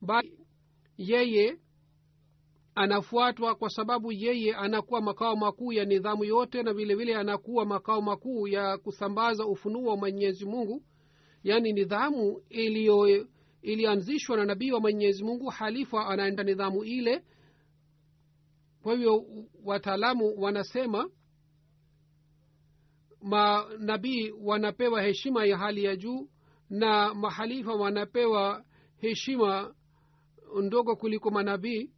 bali 0.02 0.38
yeye 0.96 1.58
anafuatwa 2.74 3.54
kwa 3.54 3.70
sababu 3.70 4.12
yeye 4.12 4.54
anakuwa 4.54 5.00
makao 5.00 5.36
makuu 5.36 5.72
ya 5.72 5.84
nidhamu 5.84 6.24
yote 6.24 6.62
na 6.62 6.72
vilevile 6.72 6.94
vile 7.04 7.16
anakuwa 7.16 7.64
makao 7.66 8.02
makuu 8.02 8.48
ya 8.48 8.78
kusambaza 8.78 9.46
ufunuo 9.46 9.90
wa 9.90 9.96
mwenyezi 9.96 10.44
mungu 10.46 10.82
yaani 11.42 11.72
nidhamu 11.72 12.42
iliyo 12.48 13.26
ilianzishwa 13.62 14.36
na 14.36 14.44
nabii 14.44 14.70
wa 14.72 14.80
mwenyezi 14.80 15.24
mungu 15.24 15.46
halifa 15.48 16.06
anaenda 16.06 16.42
nidhamu 16.44 16.84
ile. 16.84 17.24
Kwa 18.82 18.92
hivyo 18.92 19.24
wataalamu 19.64 20.34
wanasema 20.42 21.10
manabii 23.22 24.30
wanapewa 24.30 25.02
heshima 25.02 25.44
ya 25.46 25.58
hali 25.58 25.84
ya 25.84 25.96
juu 25.96 26.28
na 26.70 27.14
mahalifa 27.14 27.74
wanapewa 27.74 28.64
heshima 28.96 29.74
ndogo 30.62 30.96
kuliko 30.96 31.30
manabii 31.30 31.90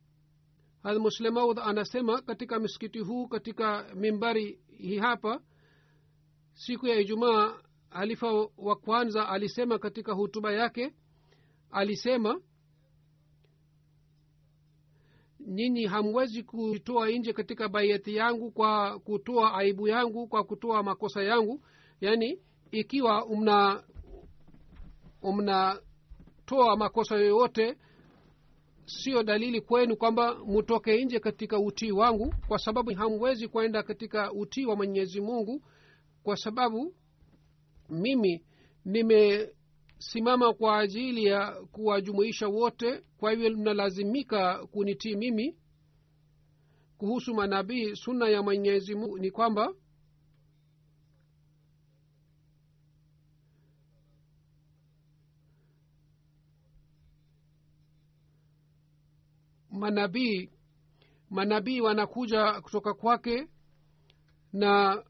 muslemaud 0.85 1.59
anasema 1.59 2.23
katika 2.23 2.61
msikiti 2.61 2.99
huu 2.99 3.27
katika 3.29 3.95
mimbari 3.95 4.59
hii 4.79 4.99
hapa 4.99 5.41
siku 6.53 6.87
ya 6.87 7.01
ijumaa 7.01 7.55
halifa 7.91 8.33
wa 8.57 8.77
kwanza 8.77 9.29
alisema 9.29 9.79
katika 9.79 10.13
hutuba 10.13 10.53
yake 10.53 10.95
alisema 11.71 12.41
nyinyi 15.47 15.87
hamwezi 15.87 16.43
kutoa 16.43 17.09
nje 17.11 17.33
katika 17.33 17.69
baiati 17.69 18.17
yangu 18.17 18.51
kwa 18.51 18.99
kutoa 18.99 19.55
aibu 19.55 19.89
yangu 19.89 20.29
kwa 20.29 20.45
kutoa 20.45 20.83
makosa 20.83 21.23
yangu. 21.23 21.63
Yaani 22.01 22.39
ikiwa 22.71 23.27
mna 23.37 23.85
mnatoa 25.23 26.77
makosa 26.77 27.17
yoyote 27.17 27.77
sio 28.99 29.23
dalili 29.23 29.61
kwenu 29.61 29.97
kwamba 29.97 30.35
mutoke 30.35 31.05
nje 31.05 31.21
katika 31.21 31.59
utii 31.59 31.93
wangu 31.93 32.35
kwa 32.49 32.59
sababu 32.59 32.95
hamwezi 32.95 33.49
kwenda 33.49 33.83
katika 33.83 34.33
utii 34.33 34.67
wa 34.67 34.77
mwenyezi 34.77 35.21
mungu 35.21 35.63
kwa 36.23 36.37
sababu 36.37 36.95
mimi 37.91 38.45
nimesimama 38.85 40.53
kwa 40.55 40.79
ajili 40.79 41.25
ya 41.25 41.53
kuwajumuisha 41.73 42.49
wote 42.49 43.03
kwa 43.19 43.31
hivyo 43.31 43.51
mnalazimika 43.51 44.67
kunitii 44.67 45.17
mimi. 45.17 45.57
Kuhusu 46.99 47.35
manabii 47.35 47.95
sunna 47.97 48.29
ya 48.29 48.43
mwenyezi 48.43 48.95
mungu 48.95 49.19
ni 49.19 49.31
kwamba 49.31 49.75
manabii 59.83 60.51
manabii 61.31 61.81
wanakuja 61.81 62.61
kutoka 62.61 62.95
kwake 62.95 63.49
na 64.53 65.05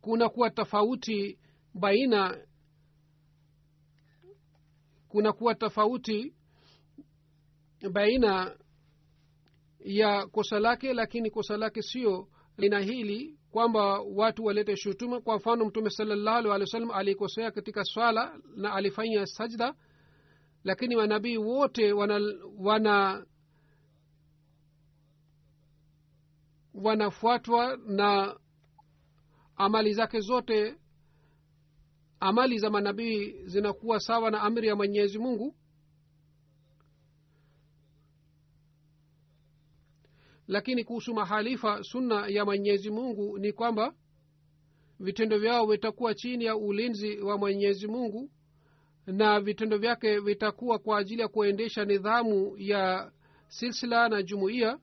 kunakuwa 0.00 0.50
tofauti 0.50 1.38
baina 1.74 2.38
kunakuwa 5.08 5.54
tofauti 5.54 6.34
baina 7.92 8.56
ya 9.80 10.26
kosa 10.26 10.58
lake 10.60 10.92
lakini 10.94 11.30
kosa 11.30 11.56
lake 11.56 11.82
sio 11.82 12.28
lina 12.58 12.80
hili 12.80 13.38
kwamba 13.50 14.00
watu 14.00 14.44
walete 14.44 14.76
shutuma. 14.76 15.20
Kwa 15.20 15.36
mfano 15.36 15.64
mtume 15.64 15.90
salallahu 15.90 16.38
alih 16.38 16.60
wa 16.60 16.66
sallam 16.66 16.90
alikosea 16.90 17.50
katika 17.50 17.84
swala 17.84 18.38
na 18.56 18.72
alifanya 18.74 19.26
sajda 19.26 19.74
lakini 20.66 20.96
manabii 20.96 21.36
wote 21.36 21.92
wana, 21.92 22.20
wana 22.58 23.26
wanafuatwa 26.74 27.76
na 27.76 28.36
amali 29.56 29.94
zake 29.94 30.20
zote. 30.20 30.76
Amali 32.20 32.58
za 32.58 32.70
manabii 32.70 33.32
zinakuwa 33.44 34.00
sawa 34.00 34.30
na 34.30 34.40
amri 34.42 34.68
ya 34.68 34.76
mwenyezi 34.76 35.18
mungu. 35.18 35.54
Lakini 40.48 40.84
kuhusu 40.84 41.14
mahalifa 41.14 41.82
sunna 41.82 42.26
ya 42.28 42.44
mwenyezi 42.44 42.90
mungu 42.90 43.38
ni 43.38 43.52
kwamba 43.52 43.94
vitendo 45.00 45.38
vyao 45.38 45.66
vitakuwa 45.66 46.14
chini 46.14 46.44
ya 46.44 46.56
ulinzi 46.56 47.20
wa 47.20 47.38
mwenyezi 47.38 47.86
mungu 47.86 48.30
na 49.06 49.40
vitendo 49.40 49.78
vyake 49.78 50.18
vitakuwa 50.18 50.78
kwa 50.78 50.98
ajili 50.98 51.22
ya 51.22 51.28
kuendesha 51.28 51.84
nidhamu 51.84 52.54
ya 52.58 53.12
silsila 53.48 54.08
na 54.08 54.22
jumuiya. 54.22 54.78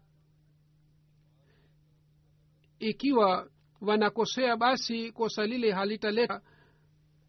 Ikiwa 2.79 3.49
wanakosea 3.81 4.57
basi 4.57 5.11
kosa 5.11 5.45
lile 5.45 5.71
halitaleta 5.71 6.41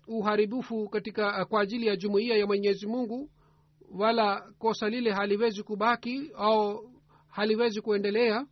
uharibifu 0.06 0.88
katika 0.88 1.44
kwa 1.44 1.60
ajili 1.60 1.86
ya 1.86 1.96
jumuiya 1.96 2.36
ya 2.36 2.46
mwenyezi 2.46 2.86
mungu 2.86 3.30
wala 3.90 4.40
kosa 4.58 4.88
lile 4.88 5.12
haliwezi 5.12 5.62
kubaki 5.62 6.30
au 6.36 6.90
haliwezi 7.28 7.80
kuendelea 7.80 8.46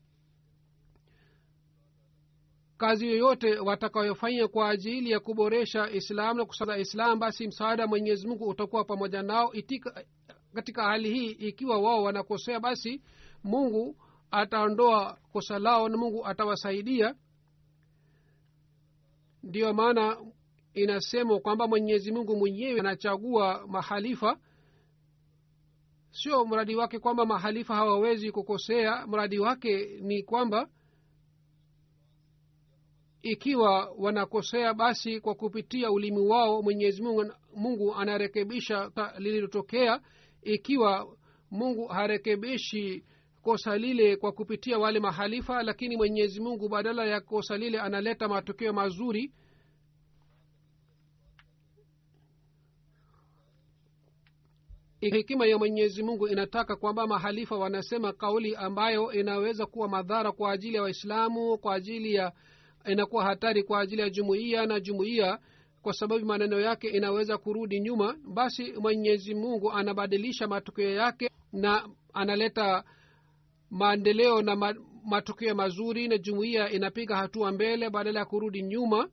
kazi 2.83 3.07
yoyote 3.09 3.59
watakayofanya 3.59 4.49
kwa 4.49 4.69
ajili 4.71 5.11
ya 5.11 5.21
kuboresha 5.21 5.91
islam 5.91 6.37
na 6.37 6.45
kusaza 6.45 6.79
islam 6.79 7.19
basi 7.19 7.47
msaada 7.47 7.87
mwenyezi 7.87 8.27
mungu 8.29 8.49
utakuwa 8.49 8.85
pamoja 8.85 9.23
nao 9.23 9.53
itika, 9.53 10.05
katika 10.55 10.83
hali 10.83 11.11
hii. 11.15 11.31
Ikiwa 11.31 11.79
wao 11.81 12.03
wanakosea 12.03 12.61
basi 12.61 13.03
mungu 13.45 13.97
ataondoa 14.31 15.19
kosa 15.33 15.59
lao 15.59 15.89
na 15.89 15.97
mungu 15.97 16.27
atawasaidia. 16.27 17.15
Ndiyo 19.43 19.75
maana 19.75 20.17
inasemwa 20.75 21.41
kwamba 21.41 21.67
mwenyezi 21.69 22.13
mungu 22.13 22.37
mwenyewe 22.37 22.81
anachagua 22.81 23.67
mahalifa. 23.67 24.39
Sio 26.11 26.45
mradi 26.45 26.77
wake 26.77 26.99
kwamba 26.99 27.27
mahalifa 27.27 27.75
hawawezi 27.75 28.33
kukosea 28.33 29.07
mradi 29.07 29.39
wake 29.39 29.99
ni 30.01 30.23
kwamba 30.23 30.69
ikiwa 33.23 33.91
wanakosea 33.99 34.75
basi 34.75 35.21
kwa 35.21 35.35
kupitia 35.35 35.91
ulimi 35.91 36.19
wao 36.21 36.63
mwenyezi 36.63 37.03
mungu, 37.57 37.95
anarekebisha 37.95 38.91
lililotokea. 39.19 40.01
Ikiwa 40.43 41.17
mungu 41.51 41.87
harekebishi 41.87 43.05
kosa 43.43 43.77
lile 43.79 44.17
kwa 44.17 44.33
kupitia 44.33 44.79
wale 44.79 45.01
mahalifa 45.01 45.63
lakini 45.63 45.97
mwenyezi 45.97 46.41
mungu 46.41 46.69
badala 46.69 47.07
ya 47.07 47.21
kosa 47.21 47.57
lile 47.57 47.81
analeta 47.81 48.29
matokeo 48.29 48.73
mazuri. 48.73 49.33
Hekima 55.01 55.47
ya 55.47 55.59
mwenyezi 55.59 56.03
mungu 56.03 56.29
inataka 56.29 56.77
kwamba 56.77 57.07
mahalifa 57.07 57.57
wanasema 57.57 58.13
kauli 58.13 58.57
ambayo 58.57 59.13
inaweza 59.13 59.67
kuwa 59.67 59.89
madhara 59.89 60.33
kwa 60.33 60.53
ajili 60.53 60.77
ya 60.77 60.83
waislamu 60.83 61.59
kwa 61.59 61.75
ajili 61.75 62.15
ya 62.15 62.33
inakuwa 62.87 63.25
hatari 63.25 63.63
kwa 63.63 63.81
ajili 63.81 64.03
ya 64.03 64.11
jumuiya 64.11 64.67
na 64.67 64.81
jumuiya 64.81 65.39
kwa 65.83 65.93
sababu 65.93 66.27
maneno 66.27 66.61
yake 66.61 66.89
inaweza 66.89 67.39
kurudi 67.39 67.81
nyuma. 67.81 68.17
Basi 68.35 68.73
mwenyezi 68.73 69.35
mungu 69.35 69.73
anabadilisha 69.73 70.47
matokeo 70.49 70.91
yake 70.91 71.31
na 71.53 71.89
analeta 72.15 72.85
maendeleo 73.71 74.43
na 74.43 74.57
ma, 74.57 74.75
matokeo 75.05 75.55
mazuri 75.55 76.09
na 76.09 76.19
jumuiya 76.19 76.71
inapiga 76.71 77.17
hatua 77.17 77.53
mbele 77.53 77.91
badala 77.91 78.19
ya 78.21 78.27
kurudi 78.27 78.63
nyuma 78.63 79.09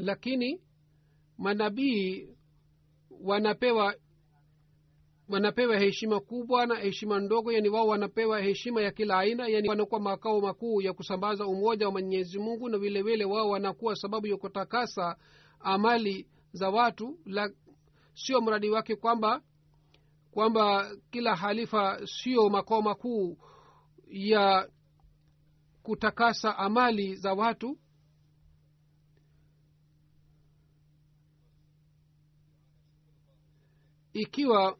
lakini 0.00 0.60
manabii 1.38 2.28
wanapewa 3.20 3.94
wanapewa 5.28 5.78
heshima 5.78 6.20
kubwa 6.20 6.66
na 6.66 6.74
heshima 6.74 7.20
ndogo 7.20 7.52
yani 7.52 7.68
wao 7.68 7.86
wanapewa 7.86 8.40
heshima 8.40 8.82
ya 8.82 8.90
kila 8.90 9.18
aina 9.18 9.48
yani 9.48 9.68
wanakuwa 9.68 10.00
makao 10.00 10.40
makuu 10.40 10.80
ya 10.82 10.92
kusambaza 10.92 11.46
umoja 11.46 11.86
wa 11.86 11.92
mwenyezi 11.92 12.38
mungu 12.38 12.68
na 12.68 12.78
vile 12.78 13.02
vile 13.02 13.24
wao 13.24 13.48
wanakuwa 13.48 13.96
sababu 13.96 14.26
ya 14.26 14.36
kutakasa 14.36 15.16
amali 15.60 16.26
za 16.52 16.70
watu. 16.70 17.18
La 17.26 17.50
sio 18.14 18.40
mradi 18.40 18.70
wake 18.70 18.96
kwamba 18.96 19.42
kwamba 20.30 20.90
kila 21.10 21.36
halifa 21.36 22.00
sio 22.06 22.48
makao 22.48 22.82
makuu 22.82 23.38
ya 24.08 24.68
kutakasa 25.82 26.58
amali 26.58 27.14
za 27.16 27.32
watu 27.34 27.78
ikiwa 34.12 34.78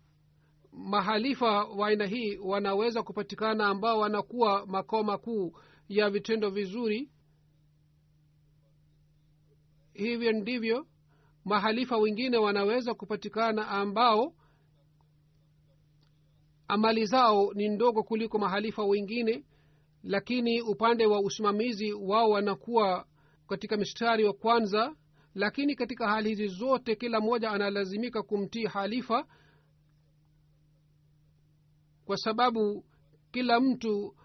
mahalifa 0.72 1.64
wa 1.64 1.88
aina 1.88 2.06
hii 2.06 2.36
wanaweza 2.36 3.02
kupatikana 3.02 3.66
ambao 3.66 3.98
wanakuwa 3.98 4.66
makao 4.66 5.02
makuu 5.02 5.52
ya 5.88 6.10
vitendo 6.10 6.50
vizuri 6.50 7.10
hivyo 9.92 10.32
ndivyo 10.32 10.86
mahalifa 11.44 11.96
wengine 11.98 12.36
wanaweza 12.36 12.94
kupatikana 12.94 13.68
ambao 13.68 14.34
amali 16.68 17.06
zao 17.06 17.52
ni 17.54 17.68
ndogo 17.68 18.02
kuliko 18.02 18.38
mahalifa 18.38 18.84
wengine 18.84 19.44
lakini 20.02 20.60
upande 20.62 21.06
wa 21.06 21.20
usimamizi 21.20 21.92
wao 21.92 22.30
wanakuwa 22.30 23.06
katika 23.48 23.76
mstari 23.76 24.24
wa 24.24 24.32
kwanza 24.32 24.96
lakini 25.34 25.74
katika 25.74 26.08
hali 26.08 26.28
hizi 26.28 26.46
zote 26.46 26.96
kila 26.96 27.20
mmoja 27.20 27.50
analazimika 27.50 28.22
kumtii 28.22 28.64
halifa 28.66 29.26
kwa 32.04 32.16
sababu 32.16 32.84
kila 33.30 33.60
mtu 33.60 34.16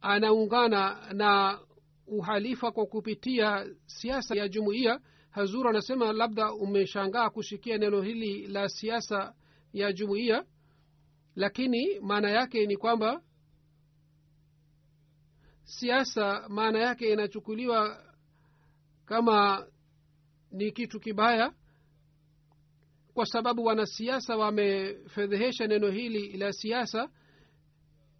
anaungana 0.00 1.12
na 1.12 1.60
uhalifa 2.06 2.72
kwa 2.72 2.86
kupitia 2.86 3.66
siasa 3.86 4.34
ya 4.36 4.48
jumuiya. 4.48 5.00
Hazur 5.30 5.68
anasema 5.68 6.12
labda 6.12 6.52
umeshangaa 6.52 7.30
kusikia 7.30 7.78
neno 7.78 8.02
hili 8.02 8.46
la 8.46 8.68
siasa 8.68 9.34
ya 9.72 9.92
jumuiya 9.92 10.44
lakini 11.36 12.00
maana 12.00 12.30
yake 12.30 12.66
ni 12.66 12.76
kwamba 12.76 13.22
siasa 15.64 16.48
maana 16.48 16.78
yake 16.78 17.12
inachukuliwa 17.12 18.04
kama 19.06 19.66
ni 20.52 20.72
kitu 20.72 21.00
kibaya 21.00 21.52
kwa 23.14 23.26
sababu 23.26 23.64
wanasiasa 23.64 24.36
wamefedhehesha 24.36 25.66
neno 25.66 25.90
hili 25.90 26.36
la 26.36 26.52
siasa. 26.52 27.08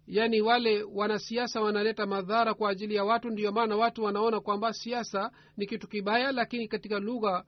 Yaani 0.07 0.41
wale 0.41 0.83
wanasiasa 0.83 1.61
wanaleta 1.61 2.05
madhara 2.05 2.53
kwa 2.53 2.69
ajili 2.69 2.95
ya 2.95 3.03
watu 3.03 3.29
ndiyo 3.29 3.51
maana 3.51 3.75
watu 3.75 4.03
wanaona 4.03 4.39
kwamba 4.39 4.73
siasa 4.73 5.31
ni 5.57 5.65
kitu 5.67 5.87
kibaya. 5.87 6.31
Lakini 6.31 6.67
katika 6.67 6.99
lugha 6.99 7.45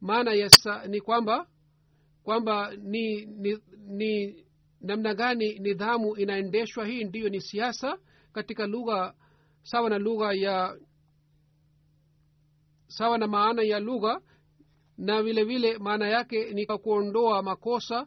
maana 0.00 0.32
ya 0.32 0.48
sa, 0.50 0.86
ni 0.86 1.00
kwamba 1.00 1.46
kwamba 2.22 2.72
ni, 2.76 3.26
ni, 3.26 3.58
ni 3.86 4.44
namna 4.80 5.14
gani 5.14 5.58
nidhamu 5.58 6.16
inaendeshwa 6.16 6.86
hii 6.86 7.04
ndiyo 7.04 7.28
ni 7.28 7.40
siasa. 7.40 7.98
Katika 8.32 8.66
lugha 8.66 9.14
sawa 9.62 9.90
na 9.90 9.98
lugha 9.98 10.32
ya 10.32 10.76
sawa 12.86 13.18
na 13.18 13.26
maana 13.26 13.62
ya 13.62 13.80
lugha 13.80 14.20
na 14.98 15.22
vile 15.22 15.44
vile 15.44 15.78
maana 15.78 16.08
yake 16.08 16.52
ni 16.52 16.66
kuondoa 16.66 17.42
makosa 17.42 18.06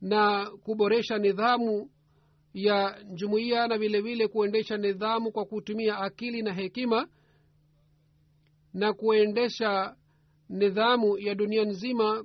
na 0.00 0.50
kuboresha 0.50 1.18
nidhamu 1.18 1.90
ya 2.54 3.04
jumuiya 3.14 3.68
na 3.68 3.78
vile 3.78 4.00
vile 4.00 4.28
kuendesha 4.28 4.76
nidhamu 4.76 5.32
kwa 5.32 5.44
kutumia 5.44 5.98
akili 5.98 6.42
na 6.42 6.52
hekima 6.52 7.08
na 8.74 8.92
kuendesha 8.92 9.96
nidhamu 10.48 11.18
ya 11.18 11.34
dunia 11.34 11.64
nzima 11.64 12.24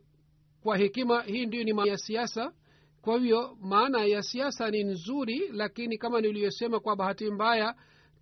kwa 0.63 0.77
hekima. 0.77 1.21
Hii 1.21 1.45
ndiyo 1.45 1.63
ni 1.63 1.73
maana 1.73 1.91
ya 1.91 1.97
siasa. 1.97 2.53
Kwa 3.01 3.13
hivyo 3.13 3.57
maana 3.61 4.05
ya 4.05 4.21
siasa 4.21 4.71
ni 4.71 4.83
nzuri 4.83 5.49
lakini 5.51 5.97
kama 5.97 6.21
niliyosema 6.21 6.79
kwa 6.79 6.95
bahati 6.95 7.31
mbaya 7.31 7.75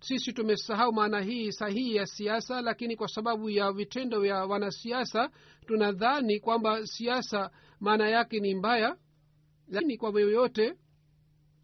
sisi 0.04 0.32
tumesahau 0.32 0.92
maana 0.92 1.20
hii 1.20 1.52
sahihi 1.52 1.96
ya 1.96 2.06
siasa 2.06 2.60
lakini 2.60 2.96
kwa 2.96 3.08
sababu 3.08 3.50
ya 3.50 3.72
vitendo 3.72 4.20
vya 4.20 4.44
wanasiasa 4.46 5.30
tunadhani 5.66 6.40
kwamba 6.40 6.86
siasa 6.86 7.50
maana 7.80 8.08
yake 8.08 8.40
ni 8.40 8.54
mbaya. 8.54 8.96
Lakini 9.68 9.96
kwa 9.96 10.20
yoyote 10.20 10.74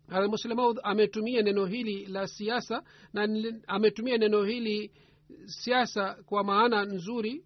almuslemaud 0.09 0.79
ametumia 0.83 1.43
neno 1.43 1.67
hili 1.67 2.07
la 2.07 2.27
siasa 2.27 2.83
na 3.13 3.29
ametumia 3.67 4.19
neno 4.19 4.43
hili 4.45 4.93
siasa 5.47 6.15
kwa 6.15 6.45
maana 6.45 6.85
nzuri 6.85 7.45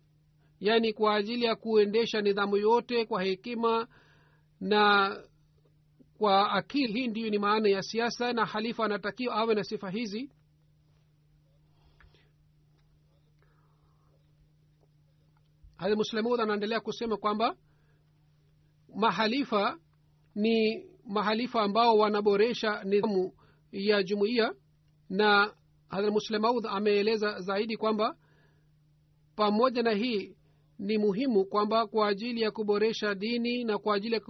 yaani 0.60 0.92
kwa 0.92 1.14
ajili 1.14 1.44
ya 1.44 1.56
kuendesha 1.56 2.20
nidhamu 2.20 2.56
yote 2.56 3.04
kwa 3.04 3.22
hekima 3.22 3.86
na 4.60 5.16
kwa 6.18 6.50
akili. 6.52 6.92
Hii 6.92 7.06
ndiyo 7.08 7.30
ni 7.30 7.38
maana 7.38 7.68
ya 7.68 7.82
siasa 7.82 8.32
na 8.32 8.44
halifa 8.46 8.84
anatakiwa 8.84 9.34
awe 9.34 9.54
na 9.54 9.64
sifa 9.64 9.90
hizi 9.90 10.30
muslemud 15.94 16.40
anaendelea 16.40 16.80
kusema 16.80 17.16
kwamba 17.16 17.56
mahalifa 18.96 19.78
ni 20.34 20.84
mahalifa 21.06 21.62
ambao 21.62 21.98
wanaboresha 21.98 22.84
nidhamu 22.84 23.32
ya 23.72 24.02
jumuiya 24.02 24.54
na 25.10 25.54
hadrat 25.88 26.66
ameeleza 26.70 27.40
zaidi 27.40 27.76
kwamba 27.76 28.16
pamoja 29.36 29.82
na 29.82 29.90
hii 29.90 30.36
ni 30.78 30.98
muhimu 30.98 31.44
kwamba 31.44 31.86
kwa 31.86 32.08
ajili 32.08 32.40
ya 32.40 32.50
kuboresha 32.50 33.14
dini 33.14 33.64
na 33.64 33.78
kwa 33.78 33.96
ajili 33.96 34.14
ya 34.14 34.20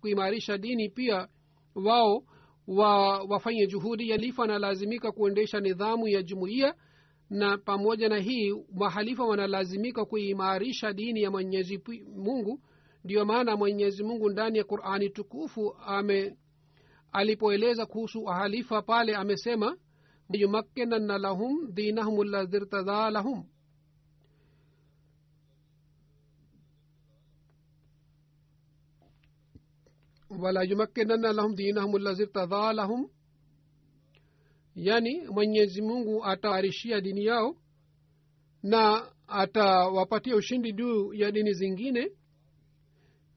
kuimarisha 0.00 0.58
dini 0.58 0.88
pia 0.88 1.28
wao 1.74 2.24
wa, 2.66 3.22
wafanye 3.22 3.66
juhudi 3.66 4.08
yalifa 4.08 4.44
analazimika 4.44 5.12
kuendesha 5.12 5.60
nidhamu 5.60 6.08
ya 6.08 6.22
jumuiya 6.22 6.74
na 7.34 7.58
pamoja 7.58 8.08
na 8.08 8.18
hii 8.18 8.52
mahalifa 8.74 9.24
wanalazimika 9.24 10.04
kuimarisha 10.04 10.92
dini 10.92 11.22
ya 11.22 11.30
mwenyezi 11.30 11.82
mungu. 12.16 12.60
Ndiyo 13.04 13.24
maana 13.24 13.56
mwenyezi 13.56 14.02
mungu 14.04 14.30
ndani 14.30 14.58
ya 14.58 14.64
qurani 14.64 15.10
tukufu 15.10 15.76
ame 15.86 16.36
alipoeleza 17.12 17.86
kuhusu 17.86 18.30
ahalifa 18.30 18.82
pale 18.82 19.16
amesema 19.16 19.76
yumakkinanna 20.32 21.18
lahum 21.18 21.74
dinahum 21.74 22.22
ladhi 22.28 22.56
irtadha 22.56 23.10
lahum. 23.10 23.44
Wala 30.30 30.62
yumakkinanna 30.62 31.32
lahum 31.32 31.54
dinahum 31.54 31.96
ladhi 32.02 32.22
irtadha 32.22 32.72
lahum 32.72 33.08
yani 34.74 35.26
mwenyezi 35.26 35.82
mungu 35.82 36.24
atawarishia 36.24 37.00
dini 37.00 37.24
yao 37.24 37.56
na 38.62 39.10
atawapatia 39.26 40.36
ushindi 40.36 40.72
juu 40.72 41.14
ya 41.14 41.32
dini 41.32 41.52
zingine. 41.52 42.10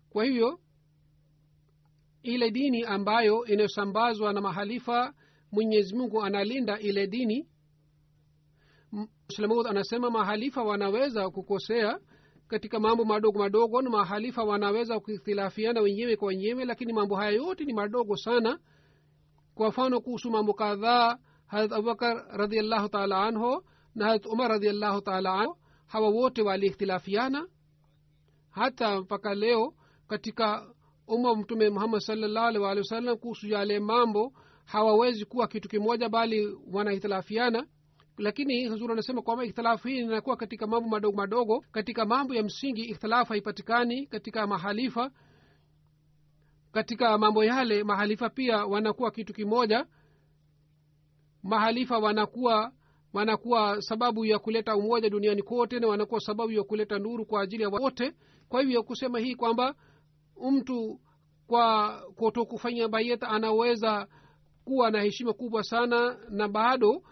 Kwa 0.09 0.25
hivyo 0.25 0.59
ile 2.23 2.51
dini 2.51 2.83
ambayo 2.83 3.45
inayosambazwa 3.45 4.33
na 4.33 4.41
mahalifa 4.41 5.13
mwenyezi 5.51 5.95
mungu 5.95 6.23
analinda 6.23 6.79
ile 6.79 7.07
dini. 7.07 7.47
Muslamud 8.91 9.67
anasema 9.67 10.09
mahalifa 10.09 10.63
wanaweza 10.63 11.29
kukosea 11.29 11.99
katika 12.47 12.79
mambo 12.79 13.05
madogo 13.05 13.39
madogo 13.39 13.81
na 13.81 13.89
mahalifa 13.89 14.43
wanaweza 14.43 14.99
kuhtilafiana 14.99 15.81
wenyewe 15.81 16.15
kwa 16.15 16.27
wenyewe 16.27 16.65
lakini 16.65 16.93
mambo 16.93 17.15
haya 17.15 17.31
yote 17.31 17.65
ni 17.65 17.73
madogo 17.73 18.15
sana 18.17 18.59
kwa 19.57 19.69
mfano 19.69 20.01
kuhusu 20.01 20.31
mambo 20.31 20.53
kadhaa 20.53 21.17
harat 21.47 21.71
abubakar 21.71 22.25
radiallahu 22.31 22.89
taala 22.89 23.23
anhu 23.23 23.63
na 23.95 24.05
harat 24.05 24.25
umar 24.25 24.49
radiallahu 24.51 25.01
taala 25.01 25.33
anhu 25.33 25.57
hawa 25.87 26.09
wote 26.09 26.41
waliikhtilafiana. 26.41 27.47
Hata 28.49 29.01
mpaka 29.01 29.35
leo 29.35 29.73
katika 30.07 30.67
umma 31.07 31.35
mtume 31.35 31.69
muhammad 31.69 32.01
salllahu 32.01 32.47
alih 32.47 32.61
walih 32.61 32.81
wasallam 32.83 33.17
kuhusu 33.17 33.47
yale 33.47 33.79
mambo 33.79 34.33
hawawezi 34.65 35.25
kuwa 35.25 35.47
kitu 35.47 35.69
kimoja 35.69 36.09
bali 36.09 36.57
wanahitilafiana 36.71 37.67
lakini 38.17 38.67
huzuri 38.67 38.93
anasema 38.93 39.21
kwamba 39.21 39.45
ikhtilafu 39.45 39.87
hii 39.87 39.97
inakuwa 39.97 40.37
katika 40.37 40.67
mambo 40.67 40.89
madogo 40.89 41.17
madogo 41.17 41.63
katika 41.71 42.05
mambo 42.05 42.35
ya 42.35 42.43
msingi 42.43 42.81
ikhtilafu 42.81 43.33
haipatikani 43.33 44.07
katika 44.07 44.47
mahalifa 44.47 45.11
katika 46.71 47.17
mambo 47.17 47.43
yale 47.43 47.83
mahalifa 47.83 48.29
pia 48.29 48.65
wanakuwa 48.65 49.11
kitu 49.11 49.33
kimoja. 49.33 49.85
Mahalifa 51.43 51.97
wanakuwa 51.99 52.71
wanakuwa 53.13 53.81
sababu 53.81 54.25
ya 54.25 54.39
kuleta 54.39 54.75
umoja 54.75 55.09
duniani 55.09 55.41
kote 55.41 55.79
na 55.79 55.87
wanakuwa 55.87 56.19
sababu 56.19 56.51
ya 56.51 56.63
kuleta 56.63 56.99
nuru 56.99 57.25
kwa 57.25 57.41
ajili 57.41 57.63
ya 57.63 57.69
wote. 57.69 58.13
Kwa 58.49 58.61
hivyo 58.61 58.83
kusema 58.83 59.19
hii 59.19 59.35
kwamba 59.35 59.75
mtu 60.51 60.99
kwa 61.47 61.97
kutokufanya 62.15 62.87
bayeta 62.87 63.29
anaweza 63.29 64.07
kuwa 64.65 64.91
na 64.91 65.01
heshima 65.01 65.33
kubwa 65.33 65.63
sana 65.63 66.17
na 66.29 66.47
bado 66.47 67.03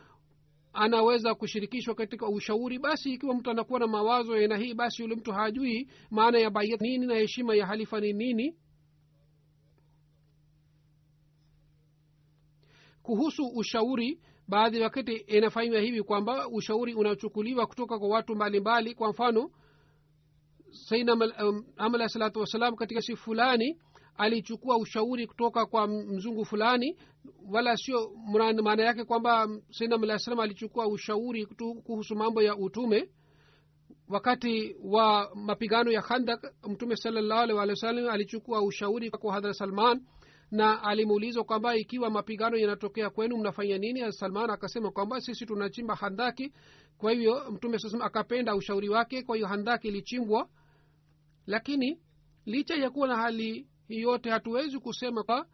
anaweza 0.73 1.35
kushirikishwa 1.35 1.95
katika 1.95 2.27
ushauri 2.27 2.79
basi 2.79 3.13
ikiwa 3.13 3.35
mtu 3.35 3.49
anakuwa 3.51 3.79
na 3.79 3.87
mawazo 3.87 4.35
ya 4.35 4.41
aina 4.41 4.57
hii 4.57 4.73
basi 4.73 5.01
yule 5.01 5.15
mtu 5.15 5.31
hajui 5.31 5.89
maana 6.11 6.39
ya 6.39 6.49
bayet 6.49 6.81
nini 6.81 7.05
na 7.07 7.15
heshima 7.15 7.55
ya 7.55 7.65
halifa 7.65 7.99
ni 7.99 8.13
nini 8.13 8.55
kuhusu 13.05 13.47
ushauri 13.55 14.19
baadhi 14.47 14.79
wakati 14.81 15.13
inafanywa 15.13 15.79
hivi 15.81 16.03
kwamba 16.03 16.47
ushauri 16.49 16.93
unachukuliwa 16.93 17.67
kutoka 17.67 17.99
kwa 17.99 18.07
watu 18.09 18.35
mbalimbali 18.35 18.59
mbali. 18.89 18.95
kwa 18.95 19.09
mfano 19.09 19.51
saidna 20.71 21.13
um, 21.13 21.65
amala 21.77 22.09
salatu 22.09 22.39
wassalam 22.39 22.75
katika 22.75 23.01
siku 23.01 23.17
fulani 23.19 23.77
alichukua 24.17 24.77
ushauri 24.77 25.27
kutoka 25.27 25.65
kwa 25.65 25.87
mzungu 25.87 26.45
fulani 26.45 26.97
wala 27.51 27.77
sio 27.77 28.11
maana 28.63 28.83
yake 28.83 29.03
kwamba 29.03 29.47
saidna 29.71 29.95
alah 30.03 30.19
salam 30.19 30.39
alichukua 30.39 30.87
ushauri 30.87 31.45
kuhusu 31.83 32.15
mambo 32.15 32.41
ya 32.41 32.55
utume 32.55 33.09
wakati 34.09 34.75
wa 34.83 35.31
mapigano 35.35 35.91
ya 35.91 36.01
khandak 36.01 36.53
mtume 36.67 36.95
salallahu 36.95 37.41
alih 37.41 37.55
walih 37.55 38.11
alichukua 38.13 38.61
ushauri 38.61 39.09
kwa 39.09 39.33
hadhra 39.33 39.53
salman 39.53 40.01
na 40.51 40.83
alimuulizwa 40.83 41.43
kwamba 41.43 41.75
ikiwa 41.75 42.09
mapigano 42.09 42.57
yanatokea 42.57 43.09
kwenu 43.09 43.37
mnafanya 43.37 43.77
nini? 43.77 44.11
Salman 44.13 44.49
akasema 44.49 44.91
kwamba 44.91 45.21
sisi 45.21 45.45
tunachimba 45.45 45.95
handaki. 45.95 46.53
Kwa 46.97 47.11
hivyo 47.11 47.51
mtume 47.51 47.79
saa 47.79 47.99
akapenda 48.05 48.55
ushauri 48.55 48.89
wake 48.89 49.23
kwa 49.23 49.35
hiyo 49.35 49.47
handaki 49.47 49.87
ilichimbwa. 49.87 50.49
Lakini 51.47 51.99
licha 52.45 52.75
ya 52.75 52.89
kuwa 52.89 53.07
na 53.07 53.15
hali 53.15 53.67
yote 53.89 54.29
hatuwezi 54.29 54.79
kusema 54.79 55.23
kwa 55.23 55.45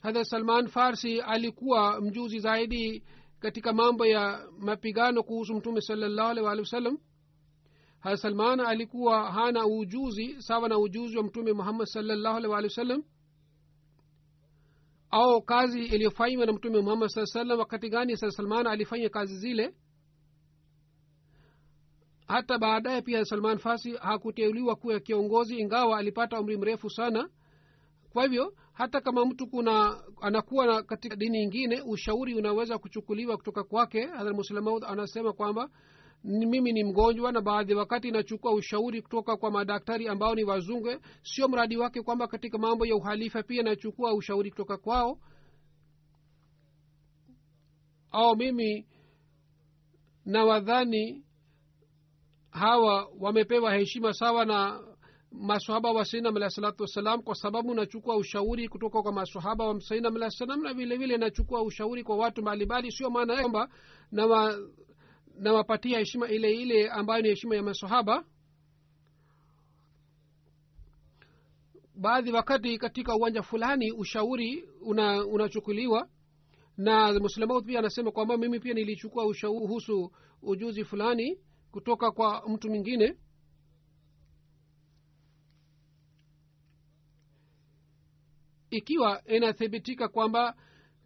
hadha 0.00 0.24
salman 0.24 0.68
farsi 0.68 1.20
alikuwa 1.20 2.00
mjuzi 2.00 2.38
zaidi 2.38 3.04
katika 3.40 3.72
mambo 3.72 4.06
ya 4.06 4.48
mapigano 4.58 5.22
kuhusu 5.22 5.54
mtume 5.54 5.80
salallahu 5.80 6.30
alih 6.30 6.44
walih 6.44 6.60
wasallam 6.62 6.98
hadha 8.00 8.16
salman 8.16 8.60
alikuwa 8.60 9.32
hana 9.32 9.66
ujuzi 9.66 10.42
sawa 10.42 10.68
na 10.68 10.78
ujuzi 10.78 11.16
wa 11.16 11.24
mtume 11.24 11.52
muhammad 11.52 11.86
salallahu 11.86 12.36
alih 12.36 12.50
walih 12.50 12.70
wasallam 12.70 13.02
au 15.14 15.42
kazi 15.42 15.80
iliyofanywa 15.84 16.46
na 16.46 16.52
mtume 16.52 16.80
muhammad 16.80 17.08
saa 17.08 17.26
salam 17.26 17.58
wakati 17.58 17.88
gani 17.88 18.16
sa 18.16 18.30
salman 18.30 18.66
alifanya 18.66 19.08
kazi 19.08 19.36
zile? 19.38 19.74
Hata 22.26 22.58
baadaye 22.58 23.02
pia 23.02 23.24
salman 23.24 23.58
fasi 23.58 23.96
hakuteuliwa 23.96 24.76
kuwa 24.76 25.00
kiongozi 25.00 25.58
ingawa 25.58 25.98
alipata 25.98 26.40
umri 26.40 26.56
mrefu 26.56 26.90
sana. 26.90 27.28
Kwa 28.12 28.22
hivyo 28.22 28.54
hata 28.72 29.00
kama 29.00 29.24
mtu 29.26 29.46
kuna 29.46 30.02
anakuwa 30.20 30.66
na 30.66 30.82
katika 30.82 31.16
dini 31.16 31.42
ingine 31.42 31.82
ushauri 31.86 32.34
unaweza 32.34 32.78
kuchukuliwa 32.78 33.36
kutoka 33.36 33.64
kwake. 33.64 34.06
Hadhrat 34.06 34.36
muslimaud 34.36 34.84
anasema 34.84 35.32
kwamba 35.32 35.68
mimi 36.24 36.72
ni 36.72 36.84
mgonjwa 36.84 37.32
na 37.32 37.40
baadhi 37.40 37.74
wakati 37.74 38.08
inachukua 38.08 38.52
ushauri 38.52 39.02
kutoka 39.02 39.36
kwa 39.36 39.50
madaktari 39.50 40.08
ambao 40.08 40.34
ni 40.34 40.44
wazunge 40.44 40.98
sio 41.22 41.48
mradi 41.48 41.76
wake 41.76 42.02
kwamba 42.02 42.26
katika 42.26 42.58
mambo 42.58 42.86
ya 42.86 42.96
uhalifa 42.96 43.42
pia 43.42 43.62
nachukua 43.62 44.14
ushauri 44.14 44.50
kutoka 44.50 44.76
kwao. 44.76 45.18
Au 48.10 48.36
mimi 48.36 48.86
na 50.24 50.44
wadhani 50.44 51.24
hawa 52.50 53.08
wamepewa 53.20 53.74
heshima 53.74 54.12
sawa 54.12 54.44
na 54.44 54.80
masahaba 55.32 55.92
wa 55.92 56.04
sainam 56.04 56.36
alahi 56.36 56.52
salatu 56.54 56.82
wassalam 56.82 57.22
kwa 57.22 57.34
sababu 57.34 57.74
nachukua 57.74 58.16
ushauri 58.16 58.68
kutoka 58.68 59.02
kwa 59.02 59.12
masahaba 59.12 59.66
wa 59.68 59.80
sainam 59.80 60.16
alahi 60.16 60.32
salam 60.36 60.62
na 60.62 60.74
vile 60.74 60.96
vile 60.96 61.16
nachukua 61.16 61.62
ushauri 61.62 62.04
kwa 62.04 62.16
watu 62.16 62.42
mbalimbali. 62.42 62.92
Sio 62.92 63.10
maana 63.10 63.40
kwamba 63.40 63.68
na 64.12 64.26
nawapatia 65.38 65.98
heshima 65.98 66.28
ile 66.28 66.52
ile 66.54 66.90
ambayo 66.90 67.22
ni 67.22 67.28
heshima 67.28 67.56
ya 67.56 67.62
masahaba 67.62 68.24
baadhi 71.96 72.32
wakati 72.32 72.78
katika 72.78 73.16
uwanja 73.16 73.42
fulani 73.42 73.92
ushauri 73.92 74.68
unachukuliwa. 75.30 76.08
Una 76.78 77.12
na 77.12 77.20
muslemaut 77.20 77.66
pia 77.66 77.78
anasema 77.78 78.10
kwamba 78.10 78.36
mimi 78.36 78.60
pia 78.60 78.74
nilichukua 78.74 79.26
ushauri 79.26 79.58
kuhusu 79.60 80.12
ujuzi 80.42 80.84
fulani 80.84 81.38
kutoka 81.70 82.10
kwa 82.10 82.48
mtu 82.48 82.68
mwingine. 82.68 83.16
Ikiwa 88.70 89.22
inathibitika 89.26 90.08
kwamba 90.08 90.56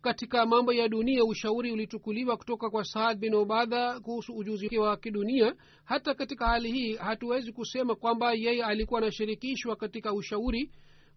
katika 0.02 0.46
mambo 0.46 0.72
ya 0.72 0.88
dunia 0.88 1.24
ushauri 1.24 1.72
ulichukuliwa 1.72 2.36
kutoka 2.36 2.70
kwa 2.70 2.84
saad 2.84 3.18
bin 3.18 3.34
ubadha 3.34 4.00
kuhusu 4.00 4.32
ujuzi 4.36 4.78
wa 4.78 4.96
kidunia. 4.96 5.54
Hata 5.84 6.14
katika 6.14 6.46
hali 6.46 6.72
hii 6.72 6.96
hatuwezi 6.96 7.52
kusema 7.52 7.94
kwamba 7.94 8.32
yeye 8.32 8.64
alikuwa 8.64 9.00
anashirikishwa 9.00 9.76
katika 9.76 10.12
ushauri 10.12 10.70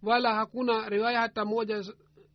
wala 0.03 0.35
hakuna 0.35 0.89
riwaya 0.89 1.19
hata 1.21 1.45
moja 1.45 1.83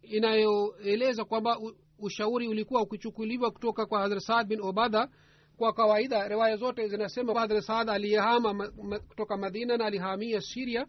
inayoeleza 0.02 1.24
kwamba 1.24 1.58
ushauri 1.98 2.48
ulikuwa 2.48 2.82
ukichukuliwa 2.82 3.50
kutoka 3.50 3.86
kwa 3.86 4.00
hadrat 4.00 4.22
saad 4.22 4.46
bin 4.46 4.60
obadha 4.60 5.08
kwa 5.56 5.72
kawaida 5.72 6.28
riwaya 6.28 6.56
zote 6.56 6.88
zinasema 6.88 7.40
hadrat 7.40 7.64
saad 7.64 7.90
aliyehama 7.90 8.54
ma, 8.54 8.70
ma, 8.82 8.98
kutoka 8.98 9.36
madina 9.36 9.76
na 9.76 9.84
alihamia 9.84 10.40
siria 10.40 10.86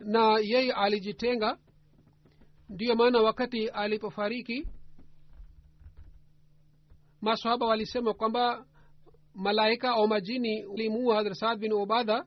na 0.00 0.38
yeye 0.38 0.72
alijitenga 0.72 1.58
ndiyo 2.72 2.94
maana 2.96 3.20
wakati 3.20 3.68
alipofariki 3.68 4.66
masahaba 7.20 7.66
walisema 7.66 8.14
kwamba 8.14 8.66
malaika 9.34 9.90
au 9.90 10.08
majini 10.08 10.64
ulimuua 10.64 11.16
hadrat 11.16 11.58
bin 11.58 11.72
ubadha 11.72 12.26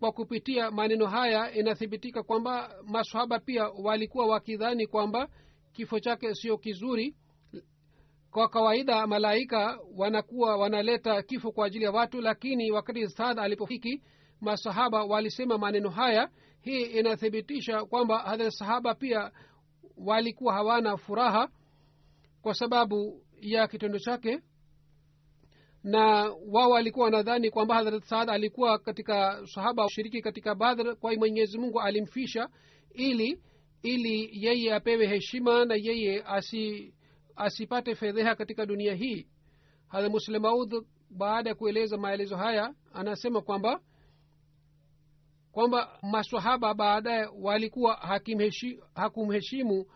kwa 0.00 0.12
kupitia 0.12 0.70
maneno 0.70 1.06
haya 1.06 1.52
inathibitika 1.54 2.22
kwamba 2.22 2.74
masahaba 2.86 3.38
pia 3.38 3.68
walikuwa 3.68 4.26
wakidhani 4.26 4.86
kwamba 4.86 5.28
kifo 5.72 6.00
chake 6.00 6.34
sio 6.34 6.58
kizuri. 6.58 7.16
Kwa 8.30 8.48
kawaida 8.48 9.06
malaika 9.06 9.78
wanakuwa 9.96 10.56
wanaleta 10.56 11.22
kifo 11.22 11.52
kwa 11.52 11.66
ajili 11.66 11.84
ya 11.84 11.90
watu 11.90 12.20
lakini 12.20 12.70
wakati 12.70 13.08
saad 13.08 13.38
alipofiki 13.38 14.02
masahaba 14.40 15.04
walisema 15.04 15.58
maneno 15.58 15.90
haya 15.90 16.30
hii 16.60 16.82
inathibitisha 16.82 17.84
kwamba 17.84 18.18
hadhre 18.18 18.50
sahaba 18.50 18.94
pia 18.94 19.30
walikuwa 19.96 20.54
hawana 20.54 20.96
furaha 20.96 21.48
kwa 22.42 22.54
sababu 22.54 23.22
ya 23.40 23.68
kitendo 23.68 23.98
chake. 23.98 24.40
Na 25.84 26.34
wao 26.48 26.70
walikuwa 26.70 27.04
wanadhani 27.04 27.50
kwamba 27.50 27.74
hadrat 27.74 28.04
saad 28.04 28.30
alikuwa 28.30 28.78
katika 28.78 29.46
sahaba 29.46 29.88
shiriki 29.88 30.22
katika 30.22 30.54
badr 30.54 30.96
kwa 30.96 31.14
mwenyezi 31.14 31.58
mungu 31.58 31.80
alimfisha 31.80 32.48
ili 32.94 33.40
ili 33.82 34.30
yeye 34.46 34.74
apewe 34.74 35.06
heshima 35.06 35.64
na 35.64 35.74
yeye 35.74 36.22
asi 36.26 36.94
asipate 37.36 37.94
fedheha 37.94 38.34
katika 38.34 38.66
dunia 38.66 38.94
hii. 38.94 39.26
Hadrat 39.88 40.12
muslemaud 40.12 40.84
baada 41.10 41.50
ya 41.50 41.54
kueleza 41.54 41.96
maelezo 41.96 42.36
haya 42.36 42.74
anasema 42.92 43.40
kwamba 43.40 43.80
kwamba 45.52 45.98
maswahaba 46.02 46.74
baadaye 46.74 47.28
walikuwa 47.40 47.94
hakumheshimu 48.94 49.86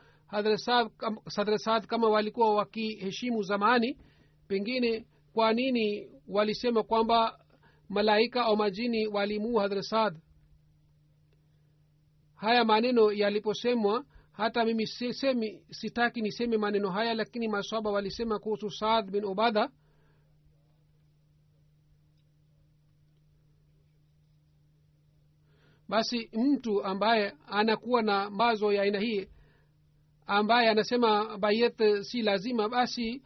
sadre 1.29 1.59
saad 1.59 1.87
kama 1.87 2.09
walikuwa 2.09 2.55
wakiheshimu 2.55 3.43
zamani. 3.43 3.99
Pengine 4.49 5.07
kwa 5.33 5.53
nini 5.53 6.11
walisema 6.29 6.83
kwamba 6.83 7.39
malaika 7.89 8.43
au 8.45 8.57
majini 8.57 9.07
walimuu 9.07 9.57
hadre 9.57 9.83
saad? 9.83 10.17
Haya 12.35 12.65
maneno 12.65 13.13
yaliposemwa 13.13 14.05
hata 14.33 14.65
mimi 14.65 14.87
sisemi 14.87 15.63
sitaki 15.71 16.23
niseme 16.23 16.57
maneno 16.57 16.91
haya 16.91 17.15
lakini 17.15 17.49
maswaba 17.49 17.91
walisema 17.91 18.39
kuhusu 18.39 18.71
saad 18.71 19.11
bin 19.11 19.25
ubadha 19.25 19.69
basi 25.89 26.31
mtu 26.33 26.85
ambaye 26.85 27.33
anakuwa 27.47 28.03
na 28.03 28.31
mazo 28.31 28.73
ya 28.73 28.83
aina 28.83 28.99
hii 28.99 29.29
ambaye 30.27 30.69
anasema 30.69 31.39
bayet 31.39 32.03
si 32.03 32.23
lazima 32.23 32.69
basi 32.69 33.23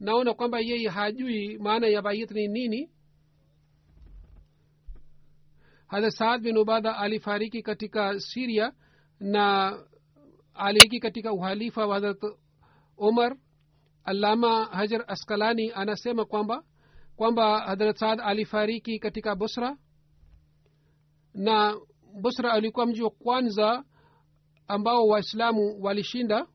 naona 0.00 0.34
kwamba 0.34 0.60
yeye 0.60 0.88
hajui 0.88 1.58
maana 1.58 1.86
ya 1.86 2.02
bayet 2.02 2.30
ni 2.30 2.48
nini. 2.48 2.90
Hadrat 5.86 6.12
saad 6.12 6.42
bin 6.42 6.56
ubada 6.58 6.96
alifariki 6.96 7.62
katika 7.62 8.20
siria 8.20 8.72
na 9.20 9.78
aliiki 10.54 11.00
katika 11.00 11.32
uhalifa 11.32 11.86
wa 11.86 11.94
hadrat 11.94 12.22
umar. 12.96 13.36
Alama 14.04 14.64
hajar 14.64 15.04
askalani 15.06 15.72
anasema 15.74 16.24
kwamba 16.24 16.62
kwamba 17.16 17.60
hadrat 17.60 17.96
saad 17.96 18.20
alifariki 18.20 18.98
katika 18.98 19.34
busra 19.36 19.76
na 21.34 21.76
busra 22.20 22.52
alikuwa 22.52 22.86
mji 22.86 23.02
wa 23.02 23.10
kwanza 23.10 23.84
ambao 24.66 25.06
waislamu 25.08 25.82
walishinda. 25.82 26.46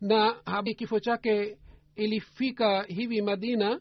Na 0.00 0.42
habi 0.44 0.74
kifo 0.74 1.00
chake 1.00 1.58
ilifika 1.94 2.82
hivi 2.82 3.22
madina 3.22 3.80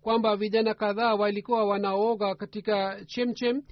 kwamba 0.00 0.36
vijana 0.36 0.74
kadhaa 0.74 1.14
walikuwa 1.14 1.64
wanaoga 1.64 2.34
katika 2.34 3.04
chemchem 3.04 3.62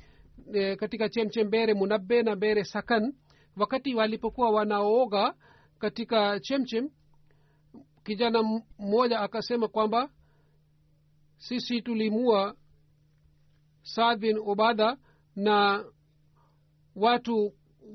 e, 0.53 0.77
katika 0.77 1.09
chemchem 1.09 1.47
mbere 1.47 1.75
munabbe 1.75 2.23
na 2.23 2.37
bere 2.37 2.65
sakan 2.65 3.15
wakati 3.57 3.95
walipokuwa 3.95 4.51
wanaoga 4.51 5.35
katika 5.79 6.41
chemchem 6.41 6.91
kijana 8.05 8.43
mmoja 8.79 9.21
akasema 9.21 9.69
kwamba 9.69 10.11
sisi 11.37 11.83
tulimua 11.83 12.57
saad 13.83 14.25
ubada 14.47 14.97
na 15.37 15.85
watu 16.97 17.53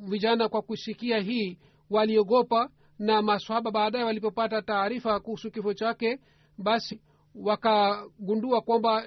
vijana 0.10 0.50
kwa 0.50 0.62
kusikia 0.62 1.20
hii 1.20 1.60
waliogopa 1.90 2.70
na 3.00 3.22
maswahaba 3.22 3.72
baadaye 3.72 4.04
walipopata 4.06 4.62
taarifa 4.62 5.20
kuhusu 5.20 5.52
kifo 5.52 5.74
chake 5.74 6.20
basi 6.58 7.02
wakagundua 7.36 8.62
kwamba 8.62 9.06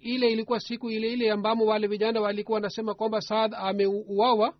ile 0.00 0.32
ilikuwa 0.32 0.60
siku 0.60 0.90
ile 0.90 1.12
ile 1.12 1.30
ambamo 1.30 1.64
wale 1.64 1.86
vijana 1.86 2.20
walikuwa 2.20 2.56
wanasema 2.56 2.94
kwamba 2.94 3.20
saad 3.20 3.54
ameuawa. 3.54 4.54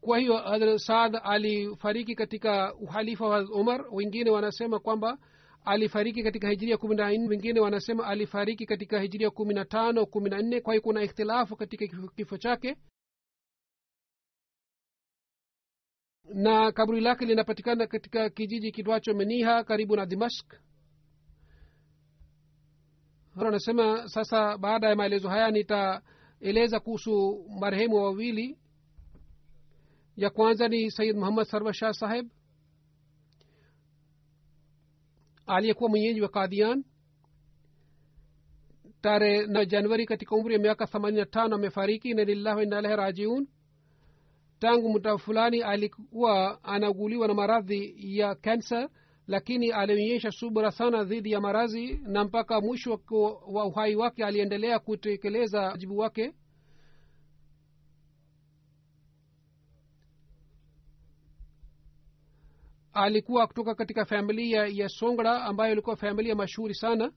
Kwa 0.00 0.18
hiyo 0.18 0.36
Hazrat 0.36 0.78
saad 0.78 1.20
alifariki 1.22 2.14
katika 2.14 2.74
uhalifa 2.74 3.26
wa 3.26 3.40
umar. 3.52 3.84
Wengine 3.92 4.30
wanasema 4.30 4.78
kwamba 4.78 5.18
alifariki 5.64 6.22
katika 6.22 6.48
hijiria 6.50 6.76
kumi 6.76 6.94
na 6.96 7.10
nne. 7.12 7.28
Wengine 7.28 7.60
wanasema 7.60 8.06
alifariki 8.06 8.66
katika 8.66 9.00
hijiria 9.00 9.30
kumi 9.30 9.54
na 9.54 9.64
tano 9.64 10.06
kumi 10.06 10.30
na 10.30 10.42
nne. 10.42 10.60
Kwa 10.60 10.74
hiyo 10.74 10.82
kuna 10.82 11.02
ikhtilafu 11.02 11.56
katika 11.56 11.84
kifo- 12.16 12.38
chake. 12.38 12.76
Na 16.34 16.72
kaburi 16.72 17.00
lake 17.00 17.24
linapatikana 17.26 17.86
katika 17.86 18.30
kijiji 18.30 18.72
kitwacho 18.72 19.14
meniha 19.14 19.64
karibu 19.64 19.96
na 19.96 20.06
dimashk 20.06 20.54
anasema 23.36 24.08
sasa 24.08 24.58
baada 24.58 24.88
ya 24.88 24.96
maelezo 24.96 25.28
haya 25.28 25.50
nitaeleza 25.50 26.80
kuhusu 26.80 27.44
marehemu 27.60 27.96
wawili. 27.96 28.58
Ya 30.16 30.30
kwanza 30.30 30.68
ni 30.68 30.90
sayid 30.90 31.16
muhammad 31.16 31.46
sarwa 31.46 31.74
shah 31.74 31.92
saheb 31.92 32.28
aliyekuwa 35.46 35.90
mwenyeji 35.90 36.20
wa 36.22 36.28
kadhian 36.28 36.84
tarehe 39.00 39.46
na 39.46 39.64
januari 39.64 40.06
katika 40.06 40.36
umri 40.36 40.54
ya 40.54 40.60
miaka 40.60 40.86
themanini 40.86 41.20
na 41.20 41.26
tano 41.26 41.54
amefariki 41.56 42.14
na 42.14 42.24
lillahi 42.24 42.62
ilaihi 42.62 42.96
rajiun. 42.96 43.48
Tangu 44.58 44.88
muda 44.88 45.18
fulani 45.18 45.62
alikuwa 45.62 46.64
anauguliwa 46.64 47.28
na 47.28 47.34
maradhi 47.34 47.94
ya 48.18 48.34
kansa 48.34 48.88
lakini 49.30 49.70
alionyesha 49.72 50.30
subra 50.30 50.70
sana 50.70 51.04
dhidi 51.04 51.30
ya 51.32 51.40
marazi 51.40 52.00
na 52.02 52.24
mpaka 52.24 52.60
mwisho 52.60 53.00
wa- 53.52 53.64
uhai 53.66 53.94
wake 53.96 54.24
aliendelea 54.24 54.78
kutekeleza 54.78 55.60
wajibu 55.60 55.98
wake. 55.98 56.32
Alikuwa 62.92 63.46
kutoka 63.46 63.74
katika 63.74 64.04
familia 64.04 64.66
ya 64.66 64.88
songra 64.88 65.44
ambayo 65.44 65.72
ilikuwa 65.72 65.96
familia 65.96 66.34
mashuhuri 66.34 66.74
sana. 66.74 67.12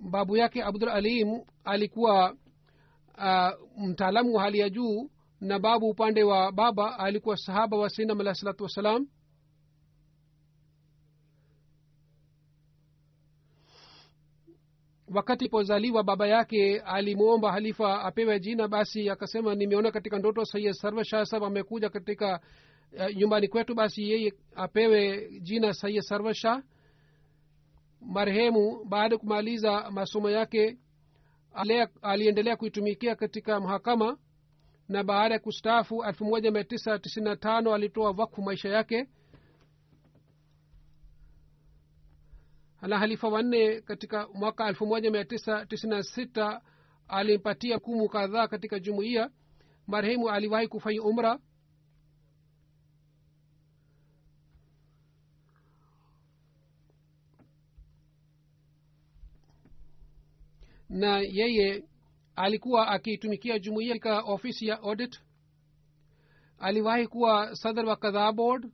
Babu 0.00 0.36
yake 0.36 0.62
abdul 0.64 0.88
alim 0.88 1.40
alikuwa 1.64 2.32
uh, 3.18 3.50
mtaalamu 3.84 4.34
wa 4.34 4.42
hali 4.42 4.58
ya 4.58 4.70
juu 4.70 5.10
na 5.40 5.58
babu 5.58 5.88
upande 5.88 6.22
wa 6.22 6.52
baba 6.52 6.98
alikuwa 6.98 7.36
sahaba 7.36 7.76
wa 7.76 7.90
sainam 7.90 8.20
alahi 8.20 8.36
salatu 8.38 8.62
wassalam. 8.64 9.06
Wakati 15.14 15.44
ipozaliwa 15.44 16.02
baba 16.04 16.26
yake 16.26 16.80
alimwomba 16.80 17.52
halifa 17.52 18.02
apewe 18.02 18.40
jina 18.40 18.68
basi 18.68 19.10
akasema 19.10 19.54
nimeona 19.54 19.90
katika 19.90 20.18
ndoto 20.18 20.44
sayid 20.44 20.72
sarva 20.72 21.04
shah 21.04 21.24
sab 21.26 21.44
amekuja 21.44 21.90
katika 21.90 22.40
uh, 22.92 23.16
nyumbani 23.16 23.48
kwetu 23.48 23.74
basi 23.74 24.10
yeye 24.10 24.32
apewe 24.54 25.28
jina 25.40 25.72
sayid 25.74 26.02
sarva 26.02 26.34
shah. 26.34 26.62
Marehemu 28.00 28.84
baada 28.84 29.14
ya 29.14 29.18
kumaliza 29.18 29.90
masomo 29.90 30.30
yake 30.30 30.78
aliendelea 32.02 32.56
kuitumikia 32.56 33.14
katika 33.16 33.60
mahakama 33.60 34.18
na 34.90 35.04
baada 35.04 35.34
ya 35.34 35.40
kustaafu 35.40 36.04
elfu 36.04 36.24
moja 36.24 36.50
mia 36.50 36.64
tisa 36.64 36.98
tisini 36.98 37.24
na 37.24 37.36
tano 37.36 37.74
alitoa 37.74 38.10
wakfu 38.18 38.42
maisha 38.42 38.68
yake. 38.68 39.08
Na 42.82 42.98
halifa 42.98 43.28
wanne 43.28 43.80
katika 43.80 44.28
mwaka 44.34 44.68
elfu 44.68 44.86
moja 44.86 45.10
mia 45.10 45.24
tisa 45.24 45.66
tisini 45.66 45.90
na 45.94 46.02
sita 46.02 46.60
alimpatia 47.08 47.78
kumu 47.78 48.08
kadhaa 48.08 48.48
katika 48.48 48.78
jumuiya. 48.80 49.30
Marehemu 49.86 50.28
aliwahi 50.30 50.68
kufanya 50.68 51.02
umra. 51.02 51.38
Na 60.88 61.18
yeye 61.18 61.84
alikuwa 62.40 62.88
akiitumikia 62.88 63.58
jumuiya 63.58 63.94
katika 63.98 64.20
ofisi 64.22 64.66
ya 64.66 64.80
audit. 64.82 65.20
Aliwahi 66.58 67.06
kuwa 67.06 67.56
sadr 67.56 67.84
wa 67.86 67.96
kadhaa 67.96 68.32
board. 68.32 68.70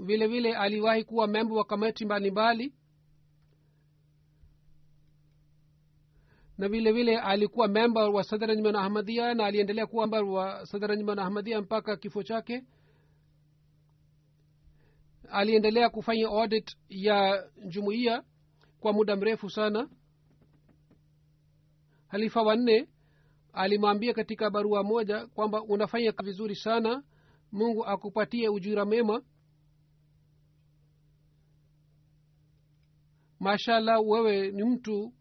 Vile 0.00 0.26
vile 0.26 0.56
aliwahi 0.56 1.04
kuwa 1.04 1.26
memba 1.26 1.54
wa 1.54 1.64
kamati 1.64 2.04
mbalimbali. 2.04 2.74
Na 6.58 6.68
vile 6.68 6.92
vile 6.92 7.18
alikuwa 7.18 7.68
memba 7.68 8.08
wa 8.08 8.24
sadranjman 8.24 8.76
ahmadia 8.76 9.34
na 9.34 9.44
aliendelea 9.46 9.86
kuwa 9.86 10.06
memba 10.06 10.22
wa 10.32 10.66
sadranjman 10.66 11.18
ahmadia 11.18 11.60
mpaka 11.60 11.96
kifo 11.96 12.22
chake. 12.22 12.64
Aliendelea 15.30 15.88
kufanya 15.90 16.26
audit 16.28 16.76
ya 16.88 17.44
jumuiya 17.68 18.24
kwa 18.80 18.92
muda 18.92 19.16
mrefu 19.16 19.50
sana 19.50 19.88
halifa 22.14 22.42
wanne 22.42 22.88
alimwambia 23.52 24.14
katika 24.14 24.50
barua 24.50 24.82
moja 24.82 25.26
kwamba 25.26 25.62
unafanya 25.62 26.12
vizuri 26.24 26.56
sana. 26.56 27.02
Mungu 27.52 27.84
akupatie 27.86 28.48
ujira 28.48 28.84
mema 28.84 29.22
mashallah 33.40 34.00
wewe 34.06 34.50
ni 34.50 34.64
mtu 34.64 35.12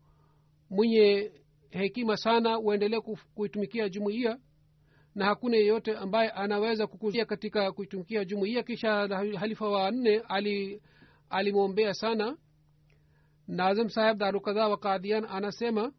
mwenye 0.70 1.32
hekima 1.70 2.18
sana 2.18 2.60
uendelee 2.60 3.00
kuitumikia 3.36 3.90
jumuiya 3.90 4.40
na 5.16 5.26
hakuna 5.26 5.58
yeyote 5.58 5.98
ambaye 5.98 6.30
anaweza 6.30 6.88
kukuzia 6.88 7.26
katika 7.26 7.72
kuitumikia 7.72 8.26
jumuiya. 8.26 8.64
Kisha 8.64 9.08
halifa 9.40 9.70
wa 9.70 9.92
nne 9.92 10.20
ali 10.28 10.82
alimwombea 11.30 11.94
sana. 11.94 12.38
Nazim 13.48 13.90
saheb 13.90 14.18
darukadha 14.18 14.68
wa 14.68 14.78
kadian 14.78 15.26
anasema 15.30 15.94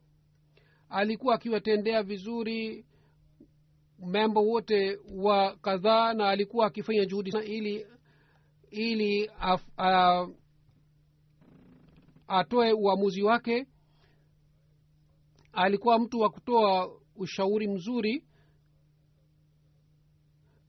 alikuwa 0.88 1.34
akiwatendea 1.34 2.02
vizuri 2.02 2.86
membo 4.06 4.42
wote 4.42 4.98
wa 5.16 5.56
kadhaa 5.56 6.14
na 6.14 6.28
alikuwa 6.28 6.66
akifanya 6.66 7.04
juhudi 7.04 7.30
ili 7.46 7.86
ili 8.70 9.30
atoe 12.28 12.72
uamuzi 12.72 13.22
wake. 13.22 13.66
Alikuwa 15.52 15.98
mtu 15.98 16.20
wa 16.20 16.30
kutoa 16.30 17.00
ushauri 17.16 17.68
mzuri 17.68 18.24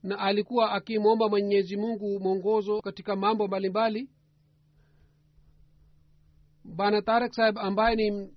na 0.02 0.18
alikuwa 0.18 0.72
akimwomba 0.72 1.28
mwenyezi 1.28 1.76
mungu 1.76 2.20
mwongozo 2.20 2.80
katika 2.80 3.16
mambo 3.16 3.46
mbalimbali. 3.46 4.10
Bana 6.64 7.02
tarak 7.02 7.32
saheb 7.32 7.58
ambaye 7.58 7.96
ni 7.96 8.30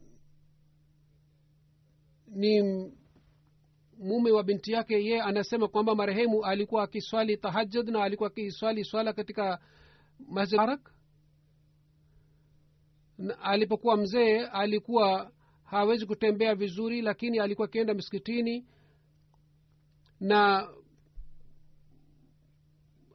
ni 2.35 2.61
mume 3.99 4.31
wa 4.31 4.43
binti 4.43 4.71
yake 4.71 5.05
ye 5.05 5.21
anasema 5.21 5.67
kwamba 5.67 5.95
marehemu 5.95 6.45
alikuwa 6.45 6.83
akiswali 6.83 7.37
tahajud 7.37 7.89
na 7.89 8.03
alikuwa 8.03 8.27
akiswali 8.29 8.83
swala 8.85 9.13
katika 9.13 9.59
masjid 10.29 10.59
alipokuwa 13.41 13.97
mzee 13.97 14.39
alikuwa 14.45 15.31
hawezi 15.63 16.05
kutembea 16.05 16.55
vizuri 16.55 17.01
lakini 17.01 17.39
alikuwa 17.39 17.65
akienda 17.67 17.93
miskitini 17.93 18.65
na 20.19 20.69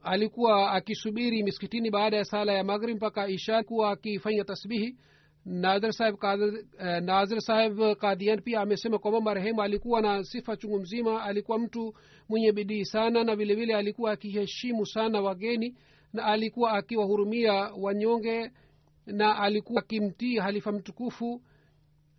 alikuwa 0.03 0.71
akisubiri 0.71 1.43
miskitini 1.43 1.91
baada 1.91 2.17
ya 2.17 2.25
sala 2.25 2.53
ya 2.53 2.63
maghrib 2.63 2.97
mpaka 2.97 3.27
isha 3.27 3.63
kuwa 3.63 3.91
akifanya 3.91 4.43
tasbihi 4.43 4.97
nazir 5.45 5.93
saheb 5.93 6.15
Kadir- 6.15 6.65
eh, 6.79 7.39
saheb 7.41 7.95
kadian 7.97 8.41
pia 8.41 8.61
amesema 8.61 8.99
kwamba 8.99 9.21
marehemu 9.21 9.61
alikuwa 9.61 10.01
na 10.01 10.23
sifa 10.23 10.57
chungu 10.57 10.79
mzima 10.79 11.23
alikuwa 11.23 11.59
mtu 11.59 11.93
mwenye 12.29 12.51
bidii 12.51 12.85
sana 12.85 13.23
na 13.23 13.35
vilevile 13.35 13.65
vile 13.65 13.75
alikuwa 13.77 14.11
akiheshimu 14.11 14.85
sana 14.85 15.21
wageni 15.21 15.75
na 16.13 16.25
alikuwa 16.25 16.71
akiwahurumia 16.71 17.53
wanyonge 17.53 18.51
na 19.05 19.37
alikuwa 19.39 19.81
akimtii 19.81 20.37
halifa 20.37 20.71
mtukufu 20.71 21.41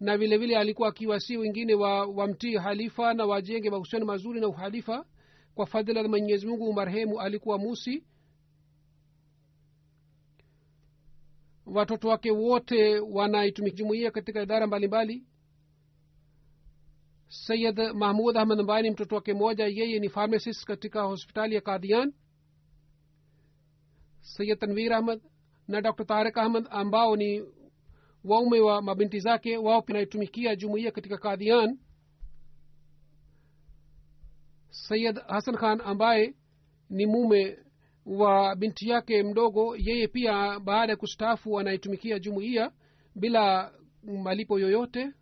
na 0.01 0.16
vilevile 0.18 0.47
vile 0.47 0.59
alikuwa 0.59 0.89
akiwasii 0.89 1.37
wengine 1.37 1.74
wa 1.74 2.07
wamtii 2.07 2.57
halifa 2.57 3.14
na 3.14 3.27
wajenge 3.27 3.70
mahusiano 3.70 4.07
mazuri 4.07 4.41
na 4.41 4.49
uhalifa. 4.49 5.05
Kwa 5.55 5.66
fadhila 5.66 6.03
za 6.03 6.09
mwenyezi 6.09 6.47
mungu 6.47 6.72
marehemu 6.72 7.20
alikuwa 7.20 7.59
musi 7.59 8.05
watoto 11.67 12.09
wake 12.09 12.31
wote 12.31 12.99
wanaitumikia 12.99 13.77
jumuia 13.77 14.11
katika 14.11 14.43
idara 14.43 14.67
mbalimbali. 14.67 15.25
Sayid 17.29 17.79
mahmud 17.95 18.37
ahmad 18.37 18.61
ambaye 18.61 18.83
ni 18.83 18.91
mtoto 18.91 19.14
wake 19.14 19.35
mmoja 19.35 19.67
yeye 19.67 19.99
ni 19.99 20.09
pharmacist 20.09 20.64
katika 20.64 21.03
hospitali 21.03 21.55
ya 21.55 21.61
kadian 21.61 22.12
sayid 24.21 24.59
tanvir 24.59 24.93
ahmad 24.93 25.21
na 25.69 25.81
dr. 25.81 26.05
Tarik 26.05 26.39
ahmad 26.39 26.67
ambao 26.71 27.17
ni 27.17 27.43
waume 28.25 28.61
wa 28.61 28.83
mabinti 28.83 29.21
zake 29.21 29.57
wao 29.57 29.85
naitumikia 29.89 30.57
jumuiya 30.57 30.91
katika 30.93 31.19
kadian 31.19 31.79
sayid 34.71 35.19
hasan 35.29 35.57
khan 35.57 35.81
ambaye 35.85 36.35
ni 36.91 37.07
mume 37.07 37.59
wa 38.07 38.57
binti 38.57 38.89
yake 38.89 39.23
mdogo 39.23 39.77
yeye 39.77 40.09
pia 40.09 40.61
baada 40.61 40.93
ya 40.93 40.97
kustaafu 40.97 41.59
anaitumikia 41.59 42.19
jumuiya 42.19 42.73
bila 43.15 43.73
malipo 44.23 44.59
yoyote. 44.59 45.13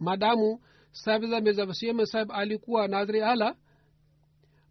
Madamu 0.00 0.60
sabiza 0.92 1.40
mirza 1.40 1.74
sahib 2.06 2.32
alikuwa 2.32 2.88
nadhri 2.88 3.22
ala. 3.22 3.56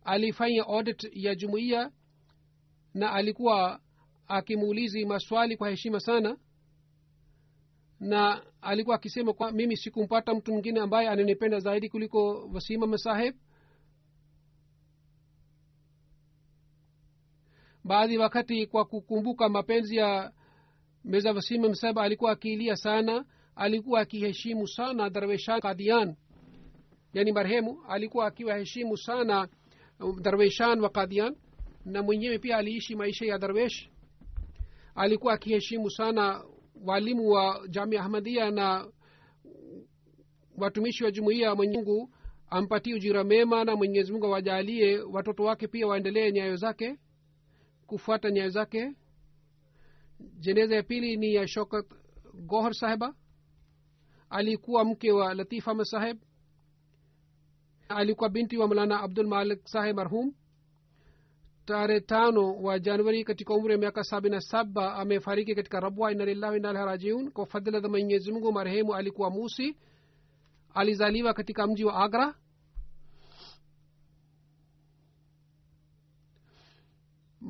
Alifanya 0.04 0.64
audit 0.64 1.10
ya 1.14 1.36
jumuiya 1.36 1.92
na 2.94 3.12
alikuwa 3.12 3.80
akimuulizi 4.28 5.06
maswali 5.06 5.58
kwa 5.58 5.70
heshima 5.70 6.00
sana. 6.00 6.38
Na 8.00 8.44
alikuwa 8.62 8.96
akisema 8.96 9.34
kwa 9.34 9.52
mimi 9.52 9.78
sikumpata 9.78 10.34
mtu 10.34 10.52
mwingine 10.52 10.80
ambaye 10.80 11.10
ananipenda 11.10 11.60
zaidi 11.60 11.90
kuliko 11.90 12.50
wasimama 12.54 12.98
saheb 12.98 13.36
baadhi 17.88 18.18
wakati 18.18 18.68
kwa 18.68 18.86
kukumbuka 18.86 19.50
mapenzi 19.50 19.96
ya 19.96 20.32
meza 21.04 21.32
wasimam 21.34 21.76
saheb 21.76 22.00
alikuwa 22.00 22.32
akiilia 22.32 22.76
sana 22.76 23.26
alikuwa 23.56 24.00
akiheshimu 24.02 24.68
sana 24.68 25.10
darweshan 25.10 25.62
kadian 25.62 26.16
yani 27.14 27.32
marehemu 27.32 27.84
alikuwa 27.88 28.28
akiwaheshimu 28.28 28.98
sana 28.98 29.48
darweshan 30.22 30.80
wa 30.82 30.90
kadian 30.90 31.36
na 31.86 32.04
mwenyewe 32.04 32.40
pia 32.40 32.58
aliishi 32.58 32.96
maisha 32.96 33.26
ya 33.26 33.38
darwesh. 33.38 33.90
Alikuwa 34.96 35.34
akiheshimu 35.34 35.90
sana 35.92 36.44
walimu 36.86 37.30
wa 37.30 37.68
jamia 37.70 38.02
ahmadia 38.02 38.52
na 38.52 38.88
watumishi 40.58 41.04
wa 41.04 41.12
jumuiya 41.12 41.56
mwenyemungu 41.56 42.10
ampatie 42.50 42.94
ujira 42.96 43.24
mema 43.24 43.64
na 43.64 43.76
mwenyezi 43.76 44.12
mungu 44.12 44.26
awajalie 44.26 45.00
watoto 45.00 45.44
wake 45.44 45.68
pia 45.68 45.88
waendelee 45.88 46.32
nyayo 46.32 46.56
zake 46.56 46.98
kufuata 47.88 48.32
nyayo 48.32 48.50
zake. 48.50 48.94
Jeneza 50.40 50.76
ya 50.76 50.84
pili 50.84 51.18
ni 51.18 51.34
ya 51.34 51.48
shokat 51.48 51.86
gohar 52.34 52.74
sahiba 52.74 53.14
alikuwa 54.30 54.86
mke 54.86 55.12
wa 55.12 55.34
latif 55.34 55.68
ahmad 55.68 55.86
saheb. 55.86 56.18
Alikuwa 57.90 58.30
binti 58.30 58.58
wa 58.58 58.68
mulana 58.68 59.02
abdul 59.02 59.28
malik 59.28 59.68
saheb 59.68 59.96
marhum. 59.96 60.34
Tarehe 61.66 62.00
tano 62.02 62.54
wa 62.62 62.80
januari 62.80 63.24
katika 63.24 63.54
umri 63.54 63.74
wa 63.74 63.80
miaka 63.80 64.04
sabini 64.04 64.36
na 64.36 64.42
saba 64.42 64.96
amefariki 64.96 65.56
katika 65.56 65.80
rabwa. 65.80 66.12
Inalillahi 66.12 66.58
inalharajiun 66.58 67.32
kwa 67.32 67.46
fadhila 67.46 67.80
za 67.80 67.90
mwenyezi 67.90 68.32
mungu 68.32 68.52
marehemu 68.52 68.96
alikuwa 68.96 69.30
musi. 69.30 69.78
Alizaliwa 70.74 71.34
katika 71.34 71.68
mji 71.68 71.86
wa 71.86 71.96
agra 71.96 72.36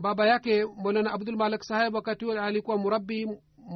baba 0.02 0.28
yake 0.28 0.66
molana 0.66 1.12
abdul 1.14 1.36
malik 1.36 1.64
saheb 1.64 1.94
wakati 1.96 2.26
huo 2.26 2.42
alikuwa 2.42 2.78
murabi 2.78 3.28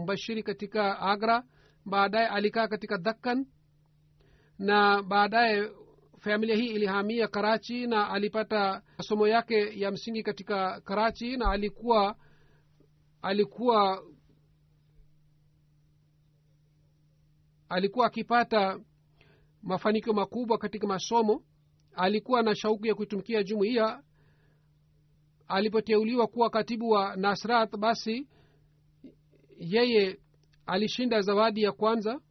mbashiri 0.04 0.44
katika 0.44 1.00
agra 1.00 1.44
baadaye 1.86 2.28
alikaa 2.28 2.68
katika 2.68 2.98
dakkan 2.98 3.46
na 4.60 5.04
baadaye 5.04 5.72
familia 6.20 6.56
hii 6.56 6.68
ilihamia 6.68 7.28
karachi 7.28 7.88
na 7.88 8.10
alipata 8.10 8.82
masomo 8.98 9.28
yake 9.28 9.80
ya 9.80 9.92
msingi 9.92 10.24
katika 10.24 10.82
karachi 10.82 11.38
na 11.38 11.52
alikuwa 11.52 12.16
alikuwa 13.22 14.04
alikuwa 17.70 18.08
akipata 18.08 18.80
mafanikio 19.62 20.14
makubwa 20.14 20.58
katika 20.58 20.88
masomo. 20.88 21.44
Alikuwa 21.96 22.42
na 22.44 22.56
shauku 22.56 22.88
ya 22.88 22.96
kuitumikia 22.96 23.44
jumuiya 23.44 24.04
alipoteuliwa 25.52 26.28
kuwa 26.28 26.50
katibu 26.50 26.90
wa 26.90 27.16
nasrat 27.16 27.78
basi 27.78 28.28
yeye 29.60 30.20
alishinda 30.66 31.22
zawadi 31.22 31.62
ya 31.64 31.72
kwanza. 31.72 32.22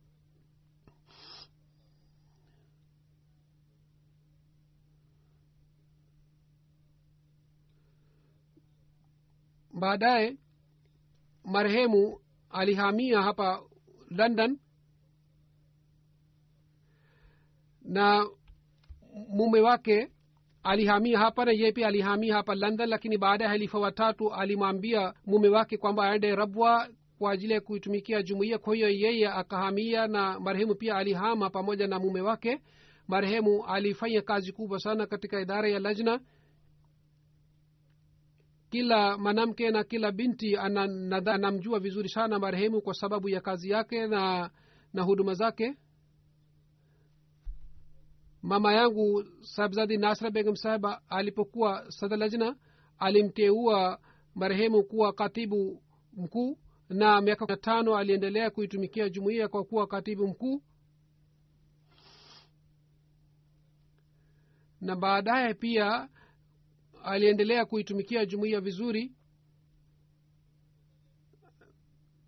Baadaye 9.73 10.37
marehemu 11.45 12.21
alihamia 12.51 13.23
hapa 13.23 13.63
london 14.11 14.59
na 17.83 18.27
mume 19.29 19.61
wake 19.61 20.13
alihamia 20.63 21.19
hapa 21.19 21.45
na 21.45 21.53
yeye 21.53 21.73
pia 21.73 21.89
alihamia 21.89 22.35
hapa 22.35 22.55
london 22.55 22.89
lakini 22.89 23.19
baada 23.19 23.45
ya 23.45 23.51
halifa 23.51 23.79
watatu 23.79 24.33
alimwambia 24.35 25.15
mume 25.27 25.49
wake 25.49 25.77
kwamba 25.77 26.05
aende 26.11 26.37
rabwa 26.37 26.89
kwa 27.21 27.33
ajili 27.33 27.53
ya 27.53 27.61
kuitumikia 27.61 28.23
jumuiya. 28.23 28.59
Kwa 28.59 28.75
hiyo 28.75 28.89
yeye 28.89 29.29
akahamia 29.29 30.07
na 30.07 30.41
marehemu 30.41 30.75
pia 30.75 30.97
alihama 30.97 31.51
pamoja 31.51 31.87
na 31.87 31.99
mume 31.99 32.21
wake. 32.21 32.61
Marehemu 33.09 33.65
alifanya 33.67 34.23
kazi 34.23 34.53
kubwa 34.53 34.79
sana 34.81 35.07
katika 35.07 35.41
idara 35.41 35.69
ya 35.69 35.79
lajna. 35.79 36.21
Kila 38.71 39.19
mwanamke 39.19 39.71
na 39.71 39.85
kila 39.85 40.13
binti 40.13 40.57
anamjua 40.57 41.81
vizuri 41.81 42.09
sana 42.09 42.39
marehemu 42.39 42.81
kwa 42.83 42.95
sababu 42.95 43.29
ya 43.29 43.41
kazi 43.41 43.71
yake 43.71 44.07
na 44.07 44.51
na 44.93 45.03
huduma 45.03 45.35
zake 45.35 45.75
mama 48.43 48.73
yangu 48.73 49.25
sabzadi 49.41 49.97
nasra 49.97 50.31
begum 50.31 50.57
saheba 50.57 51.03
alipokuwa 51.09 51.93
sadalajna 51.93 52.57
alimteua 52.99 53.99
marehemu 54.35 54.85
kuwa 54.85 55.13
katibu 55.13 55.83
mkuu 56.13 56.59
na 56.89 57.21
miaka 57.21 57.57
tano 57.57 57.97
aliendelea 57.97 58.51
kuitumikia 58.51 59.09
jumuiya 59.09 59.49
kwa 59.49 59.65
kuwa 59.65 59.87
katibu 59.87 60.29
mkuu. 60.29 60.63
Na 64.81 64.97
baadaye 64.97 65.55
pia 65.55 66.09
aliendelea 67.05 67.65
kuitumikia 67.67 68.27
jumuiya 68.27 68.61
vizuri. 68.61 69.13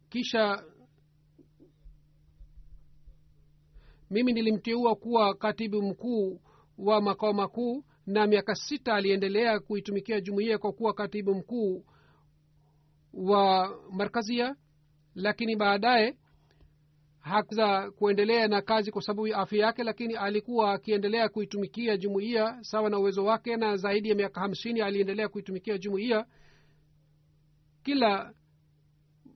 Kisha 0.08 0.64
mimi 4.12 4.32
nilimteua 4.32 4.94
kuwa 4.96 5.34
katibu 5.34 5.82
mkuu 5.82 6.40
wa 6.78 7.00
makao 7.00 7.32
makuu 7.32 7.84
na 8.06 8.26
miaka 8.26 8.54
sita 8.54 8.94
aliendelea 8.94 9.60
kuitumikia 9.60 10.20
jumuiya 10.20 10.58
kwa 10.58 10.72
kuwa 10.72 10.94
katibu 10.94 11.34
mkuu 11.34 11.84
wa 13.12 13.74
markazia 13.90 14.56
lakini 15.14 15.56
baadaye 15.56 16.16
hakuza 17.20 17.90
kuendelea 17.90 18.48
na 18.48 18.62
kazi 18.62 18.90
kwa 18.90 19.02
sababu 19.02 19.26
ya 19.26 19.36
afya 19.38 19.66
yake 19.66 19.84
lakini 19.84 20.14
alikuwa 20.14 20.72
akiendelea 20.72 21.28
kuitumikia 21.28 21.96
jumuiya 21.96 22.58
sawa 22.60 22.90
na 22.90 22.98
uwezo 22.98 23.24
wake 23.24 23.56
na 23.56 23.76
zaidi 23.76 24.08
ya 24.08 24.14
miaka 24.14 24.40
hamsini 24.40 24.80
aliendelea 24.80 25.28
kuitumikia 25.28 25.78
jumuiya. 25.78 26.26
Kila 27.82 28.34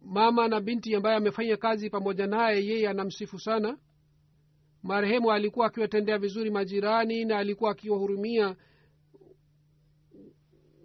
mama 0.02 0.48
na 0.48 0.60
binti 0.60 0.94
ambaye 0.96 1.16
amefanya 1.16 1.56
kazi 1.56 1.90
pamoja 1.90 2.26
naye 2.26 2.66
yeye 2.66 2.88
anamsifu 2.88 3.38
sana 3.38 3.78
marehemu 4.82 5.32
alikuwa 5.32 5.66
akiwatendea 5.66 6.18
vizuri 6.18 6.50
majirani 6.50 7.24
na 7.24 7.38
alikuwa 7.38 7.70
akiwahurumia 7.70 8.56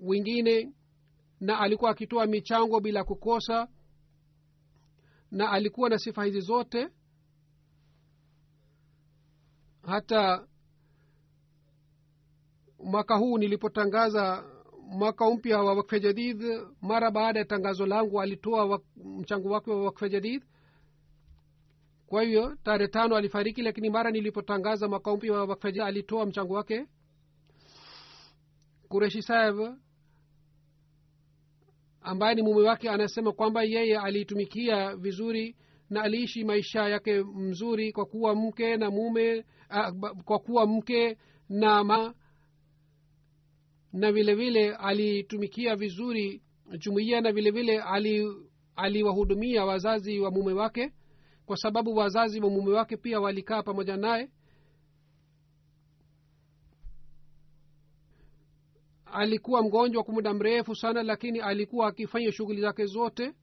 wengine 0.01 0.73
na 1.39 1.59
alikuwa 1.59 1.91
akitoa 1.91 2.25
michango 2.25 2.79
bila 2.79 3.03
kukosa 3.03 3.67
na 5.31 5.51
alikuwa 5.51 5.89
na 5.89 5.97
sifa 5.99 6.23
hizi 6.23 6.39
zote. 6.41 6.87
Hata 9.81 10.47
mwaka 12.83 13.15
huu 13.17 13.37
nilipotangaza 13.37 14.43
mwaka 14.81 15.31
mpya 15.31 15.57
wa 15.59 15.73
wakfe 15.73 15.99
mara 16.81 17.11
baada 17.11 17.39
ya 17.39 17.45
tangazo 17.45 17.85
langu 17.85 18.21
alitoa 18.21 18.81
mchango 18.95 19.49
wake 19.49 19.71
wa 19.71 19.83
wakfe 19.83 20.09
kwa 22.11 22.23
hivyo 22.23 22.55
tarehe 22.63 22.87
tano 22.87 23.15
alifariki 23.15 23.61
lakini 23.61 23.89
mara 23.89 24.11
nilipotangaza 24.11 24.87
mwaka 24.87 25.15
mpya 25.15 25.33
wa 25.33 25.45
wakfe 25.45 25.81
alitoa 25.83 26.25
mchango 26.25 26.53
wake. 26.53 26.85
Kureshi 28.89 29.21
saheb 29.21 29.59
ambaye 32.01 32.35
ni 32.35 32.41
mume 32.41 32.61
wake 32.67 32.89
anasema 32.89 33.31
kwamba 33.31 33.63
yeye 33.63 33.97
aliitumikia 33.97 34.95
vizuri 34.95 35.55
na 35.89 36.01
aliishi 36.03 36.43
maisha 36.43 36.89
yake 36.89 37.23
mzuri 37.23 37.91
kwa 37.91 38.05
kuwa 38.05 38.35
mke 38.35 38.77
na 38.77 38.91
mume 38.91 39.45
a, 39.69 39.91
kwa 40.25 40.39
kuwa 40.39 40.67
mke 40.67 41.17
na 41.49 41.83
ma 41.83 42.13
na 43.93 44.11
vile 44.11 44.35
vile 44.35 44.75
alitumikia 44.75 45.75
vizuri 45.75 46.41
jumuiya 46.77 47.21
na 47.21 47.31
vile 47.31 47.51
vile 47.51 47.81
ali 47.81 48.27
aliwahudumia 48.75 49.65
wazazi 49.65 50.19
wa 50.19 50.31
mume 50.31 50.53
wake 50.53 50.91
kwa 51.51 51.57
sababu 51.57 51.95
wazazi 51.95 52.39
wa 52.41 52.49
mume 52.49 52.71
wake 52.71 52.97
pia 52.97 53.19
walikaa 53.19 53.63
pamoja 53.63 53.97
naye. 53.97 54.29
Alikuwa 59.05 59.63
mgonjwa 59.63 60.03
kwa 60.03 60.13
muda 60.13 60.33
mrefu 60.33 60.75
sana 60.75 61.03
lakini 61.03 61.39
alikuwa 61.39 61.87
akifanya 61.87 62.31
shughuli 62.31 62.61
zake 62.61 62.85
zote 62.85 63.33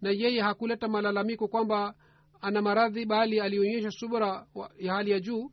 na 0.00 0.10
yeye 0.10 0.40
hakuleta 0.40 0.88
malalamiko 0.88 1.48
kwamba 1.48 1.94
ana 2.40 2.62
maradhi 2.62 3.04
bali 3.06 3.40
alionyesha 3.40 3.90
subra 3.90 4.46
ya 4.78 4.92
hali 4.94 5.10
ya 5.10 5.20
juu. 5.20 5.50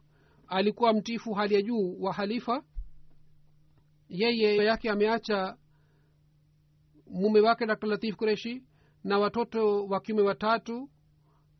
Alikuwa 0.47 0.93
mtifu 0.93 1.33
hali 1.33 1.55
ya 1.55 1.61
juu 1.61 1.97
wa 2.01 2.13
halifa. 2.13 2.63
Yeye 4.09 4.55
yake 4.55 4.89
ameacha 4.89 5.57
mume 7.07 7.39
wake 7.39 7.65
dr. 7.65 7.87
Latif 7.87 8.15
kureshi 8.15 8.63
na 9.03 9.19
watoto 9.19 9.85
wa 9.85 9.99
kiume 9.99 10.21
watatu 10.21 10.89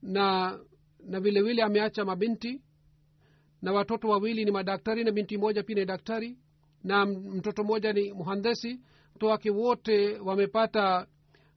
na 0.04 0.60
na 1.08 1.20
vile 1.20 1.42
vile 1.42 1.64
ameacha 1.64 2.06
mabinti 2.06 2.62
na 3.62 3.72
watoto 3.74 4.10
wawili 4.10 4.46
ni 4.46 4.52
madaktari 4.52 5.04
na 5.04 5.12
binti 5.12 5.38
moja 5.38 5.64
pia 5.64 5.76
ni 5.76 5.86
daktari 5.86 6.38
na 6.84 7.06
mtoto 7.06 7.64
mmoja 7.64 7.94
ni 7.94 8.14
mhandesi 8.14 8.80
watoto 9.08 9.28
wake 9.28 9.50
wote 9.50 10.18
wamepata 10.20 11.08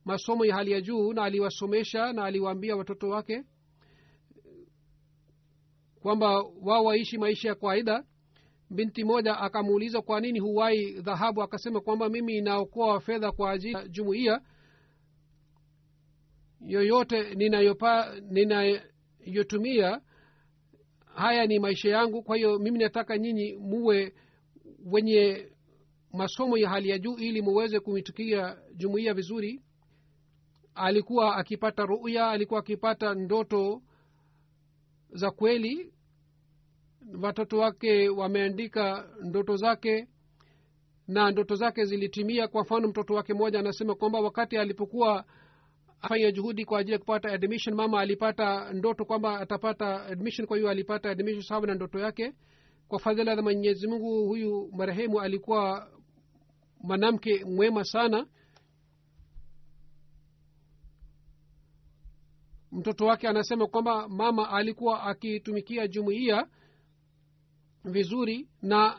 masomo 0.05 0.45
ya 0.45 0.55
hali 0.55 0.73
ya 0.73 0.81
juu 0.81 1.13
na 1.13 1.23
aliwasomesha 1.25 2.13
na 2.13 2.25
aliwaambia 2.25 2.77
watoto 2.77 3.09
wake 3.09 3.45
kwamba 6.07 6.43
wao 6.63 6.85
waishi 6.85 7.19
maisha 7.19 7.49
ya 7.49 7.55
kawaida. 7.55 8.05
Binti 8.71 9.05
moja 9.05 9.39
akamuuliza 9.39 10.03
kwa 10.03 10.21
nini 10.21 10.39
huwai 10.39 10.93
dhahabu? 10.93 11.43
Akasema 11.43 11.81
kwamba 11.81 12.09
mimi 12.09 12.37
inaokoa 12.37 13.01
fedha 13.01 13.33
kwa 13.33 13.51
ajili 13.51 13.75
ya 13.75 13.89
jumuiya 13.89 14.41
yoyote 16.61 17.35
ninayotumia 18.31 20.01
haya 21.15 21.47
ni 21.47 21.59
maisha 21.59 21.89
yangu. 21.91 22.23
Kwa 22.23 22.37
hiyo 22.37 22.59
mimi 22.59 22.79
nataka 22.79 23.19
nyinyi 23.19 23.57
muwe 23.57 24.15
wenye 24.85 25.49
masomo 26.13 26.59
ya 26.59 26.69
hali 26.69 26.89
ya 26.89 26.99
juu 26.99 27.17
ili 27.17 27.43
muweze 27.43 27.81
kumitukia 27.81 28.57
jumuiya 28.75 29.15
vizuri. 29.15 29.63
Alikuwa 30.75 31.37
akipata 31.37 31.87
ruya 31.87 32.29
alikuwa 32.31 32.61
akipata 32.61 33.15
ndoto 33.15 33.83
za 35.11 35.31
kweli. 35.31 35.93
Watoto 37.23 37.59
wake 37.59 38.09
wameandika 38.09 39.09
ndoto 39.23 39.57
zake 39.57 40.09
na 41.09 41.31
ndoto 41.31 41.55
zake 41.55 41.85
zilitimia. 41.85 42.49
Kwa 42.49 42.63
mfano 42.63 42.89
mtoto 42.89 43.15
wake 43.15 43.35
mmoja 43.35 43.59
anasema 43.59 43.95
kwamba 43.95 44.21
wakati 44.21 44.57
alipokuwa 44.59 45.25
afanya 46.03 46.31
juhudi 46.33 46.65
kwa 46.65 46.79
ajili 46.79 46.93
ya 46.93 46.99
kupata 46.99 47.33
admission. 47.33 47.75
Mama 47.77 48.01
alipata 48.01 48.73
ndoto 48.73 49.05
kwamba 49.05 49.41
atapata 49.41 50.03
admission 50.07 50.47
kwa 50.47 50.57
hiyo 50.57 50.71
alipata 50.71 51.11
admission 51.11 51.43
sababu 51.43 51.67
na 51.67 51.75
ndoto 51.75 51.99
yake. 51.99 52.33
Kwa 52.89 52.99
fadhila 52.99 53.37
za 53.37 53.43
mwenyezi 53.43 53.87
mungu 53.87 54.27
huyu 54.27 54.71
marehemu 54.73 55.21
alikuwa 55.21 55.91
mwanamke 56.81 57.45
mwema 57.45 57.85
sana. 57.85 58.27
Mtoto 62.73 63.07
wake 63.07 63.29
anasema 63.29 63.67
kwamba 63.67 64.09
mama 64.09 64.51
alikuwa 64.51 65.03
akitumikia 65.03 65.89
jumuiya 65.89 66.49
vizuri 67.85 68.49
na 68.63 68.99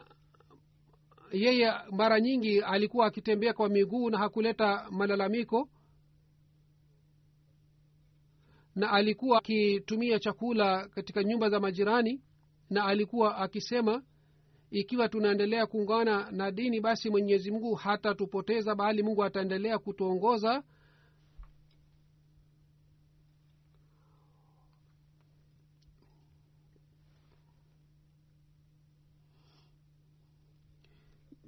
yeye 1.31 1.73
mara 1.91 2.19
nyingi 2.21 2.61
alikuwa 2.61 3.05
akitembea 3.07 3.53
kwa 3.53 3.69
miguu 3.69 4.09
na 4.09 4.17
hakuleta 4.17 4.87
malalamiko 4.91 5.69
na 8.77 8.91
alikuwa 8.91 9.37
akitumia 9.37 10.19
chakula 10.19 10.87
katika 10.87 11.23
nyumba 11.23 11.49
za 11.49 11.59
majirani 11.59 12.21
na 12.69 12.85
alikuwa 12.85 13.37
akisema 13.37 14.03
ikiwa 14.71 15.09
tunaendelea 15.09 15.65
kuungana 15.65 16.31
na 16.31 16.51
dini 16.51 16.81
basi 16.81 17.09
mwenyezi 17.09 17.51
mungu 17.51 17.73
hatatupoteza 17.75 18.75
bali 18.75 19.03
mungu 19.03 19.23
ataendelea 19.23 19.77
kutuongoza. 19.79 20.63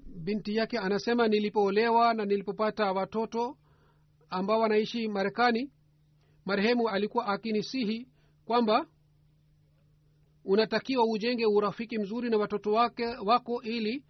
Binti 0.05 0.55
yake 0.55 0.77
anasema 0.77 1.27
nilipoolewa 1.27 2.13
na 2.13 2.25
nilipopata 2.25 2.91
watoto 2.91 3.57
ambao 4.29 4.59
wanaishi 4.59 5.07
marekani 5.07 5.71
marehemu 6.49 6.89
alikuwa 6.89 7.25
akinisihi 7.25 8.07
kwamba 8.45 8.87
unatakiwa 10.45 11.05
ujenge 11.05 11.45
urafiki 11.45 11.97
mzuri 11.99 12.29
na 12.29 12.37
watoto 12.37 12.71
wake 12.71 13.05
wako 13.05 13.61
ili 13.61 14.03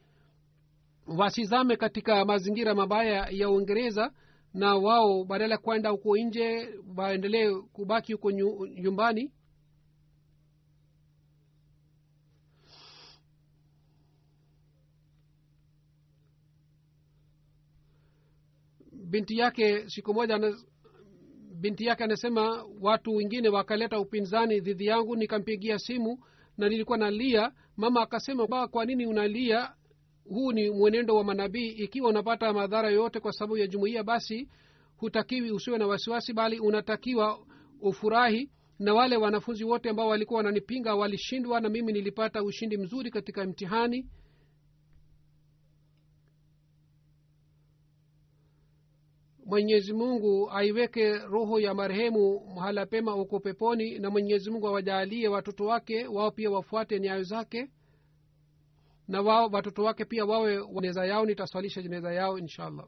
wasizame 1.08 1.76
katika 1.78 2.26
mazingira 2.26 2.76
mabaya 2.76 3.28
ya 3.32 3.50
uingereza 3.50 4.12
na 4.54 4.76
wao 4.76 5.24
badala 5.24 5.56
ya 5.56 5.62
kwenda 5.62 5.90
huko 5.90 6.18
nje 6.18 6.70
waendelee 6.98 7.52
kubaki 7.74 8.14
huko 8.14 8.32
nyumbani. 8.32 9.32
Binti 18.92 19.38
yake 19.38 19.90
siku 19.90 20.14
moja 20.14 20.40
binti 21.60 21.86
yake 21.86 22.03
anasema 22.03 22.66
watu 22.82 23.16
wengine 23.16 23.49
wakaleta 23.49 23.99
upinzani 23.99 24.60
dhidi 24.60 24.86
yangu 24.86 25.16
nikampigia 25.16 25.80
simu 25.80 26.20
na 26.57 26.70
nilikuwa 26.70 26.97
nalia. 26.97 27.51
Mama 27.78 28.01
akasema 28.01 28.47
ba 28.47 28.68
kwa 28.68 28.86
nini 28.86 29.05
unalia? 29.05 29.72
Huu 30.30 30.51
ni 30.51 30.70
mwenendo 30.70 31.16
wa 31.16 31.24
manabii. 31.24 31.68
Ikiwa 31.68 32.10
unapata 32.10 32.53
madhara 32.53 32.89
yoyote 32.89 33.20
kwa 33.20 33.32
sababu 33.32 33.57
ya 33.57 33.68
jumuiya 33.68 34.03
basi 34.03 34.49
hutakiwi 34.97 35.51
usiwe 35.51 35.78
na 35.78 35.88
wasiwasi 35.88 36.34
bali 36.34 36.60
unatakiwa 36.60 37.39
ufurahi. 37.82 38.49
Na 38.80 38.93
wale 38.93 39.18
wanafunzi 39.18 39.64
wote 39.64 39.89
ambao 39.89 40.07
walikuwa 40.07 40.38
wananipinga 40.38 40.95
walishindwa 40.95 41.62
na 41.62 41.70
mimi 41.70 41.93
nilipata 41.93 42.43
ushindi 42.43 42.78
mzuri 42.78 43.12
katika 43.12 43.45
mtihani 43.45 44.05
mwenyezi 49.50 49.93
mungu 49.93 50.52
aiweke 50.52 51.18
roho 51.18 51.60
ya 51.60 51.74
marehemu 51.74 52.39
mahala 52.56 52.86
pema 52.86 53.12
huko 53.12 53.39
peponi 53.39 54.00
na 54.00 54.10
mwenyezi 54.10 54.52
mungu 54.52 54.68
awajaalie 54.68 55.28
watoto 55.28 55.66
wake 55.66 56.08
wao 56.08 56.32
pia 56.32 56.50
wafuate 56.52 57.00
nyayo 57.00 57.24
zake 57.24 57.70
na 59.08 59.22
wao 59.22 59.50
watoto 59.52 59.84
wake 59.84 60.06
pia 60.06 60.26
wawe 60.26 60.68
jeneza 60.74 61.06
yao 61.06 61.26
nitaswalisha 61.26 61.82
jeneza 61.82 62.14
yao 62.14 62.38
insha 62.38 62.66
allah 62.66 62.88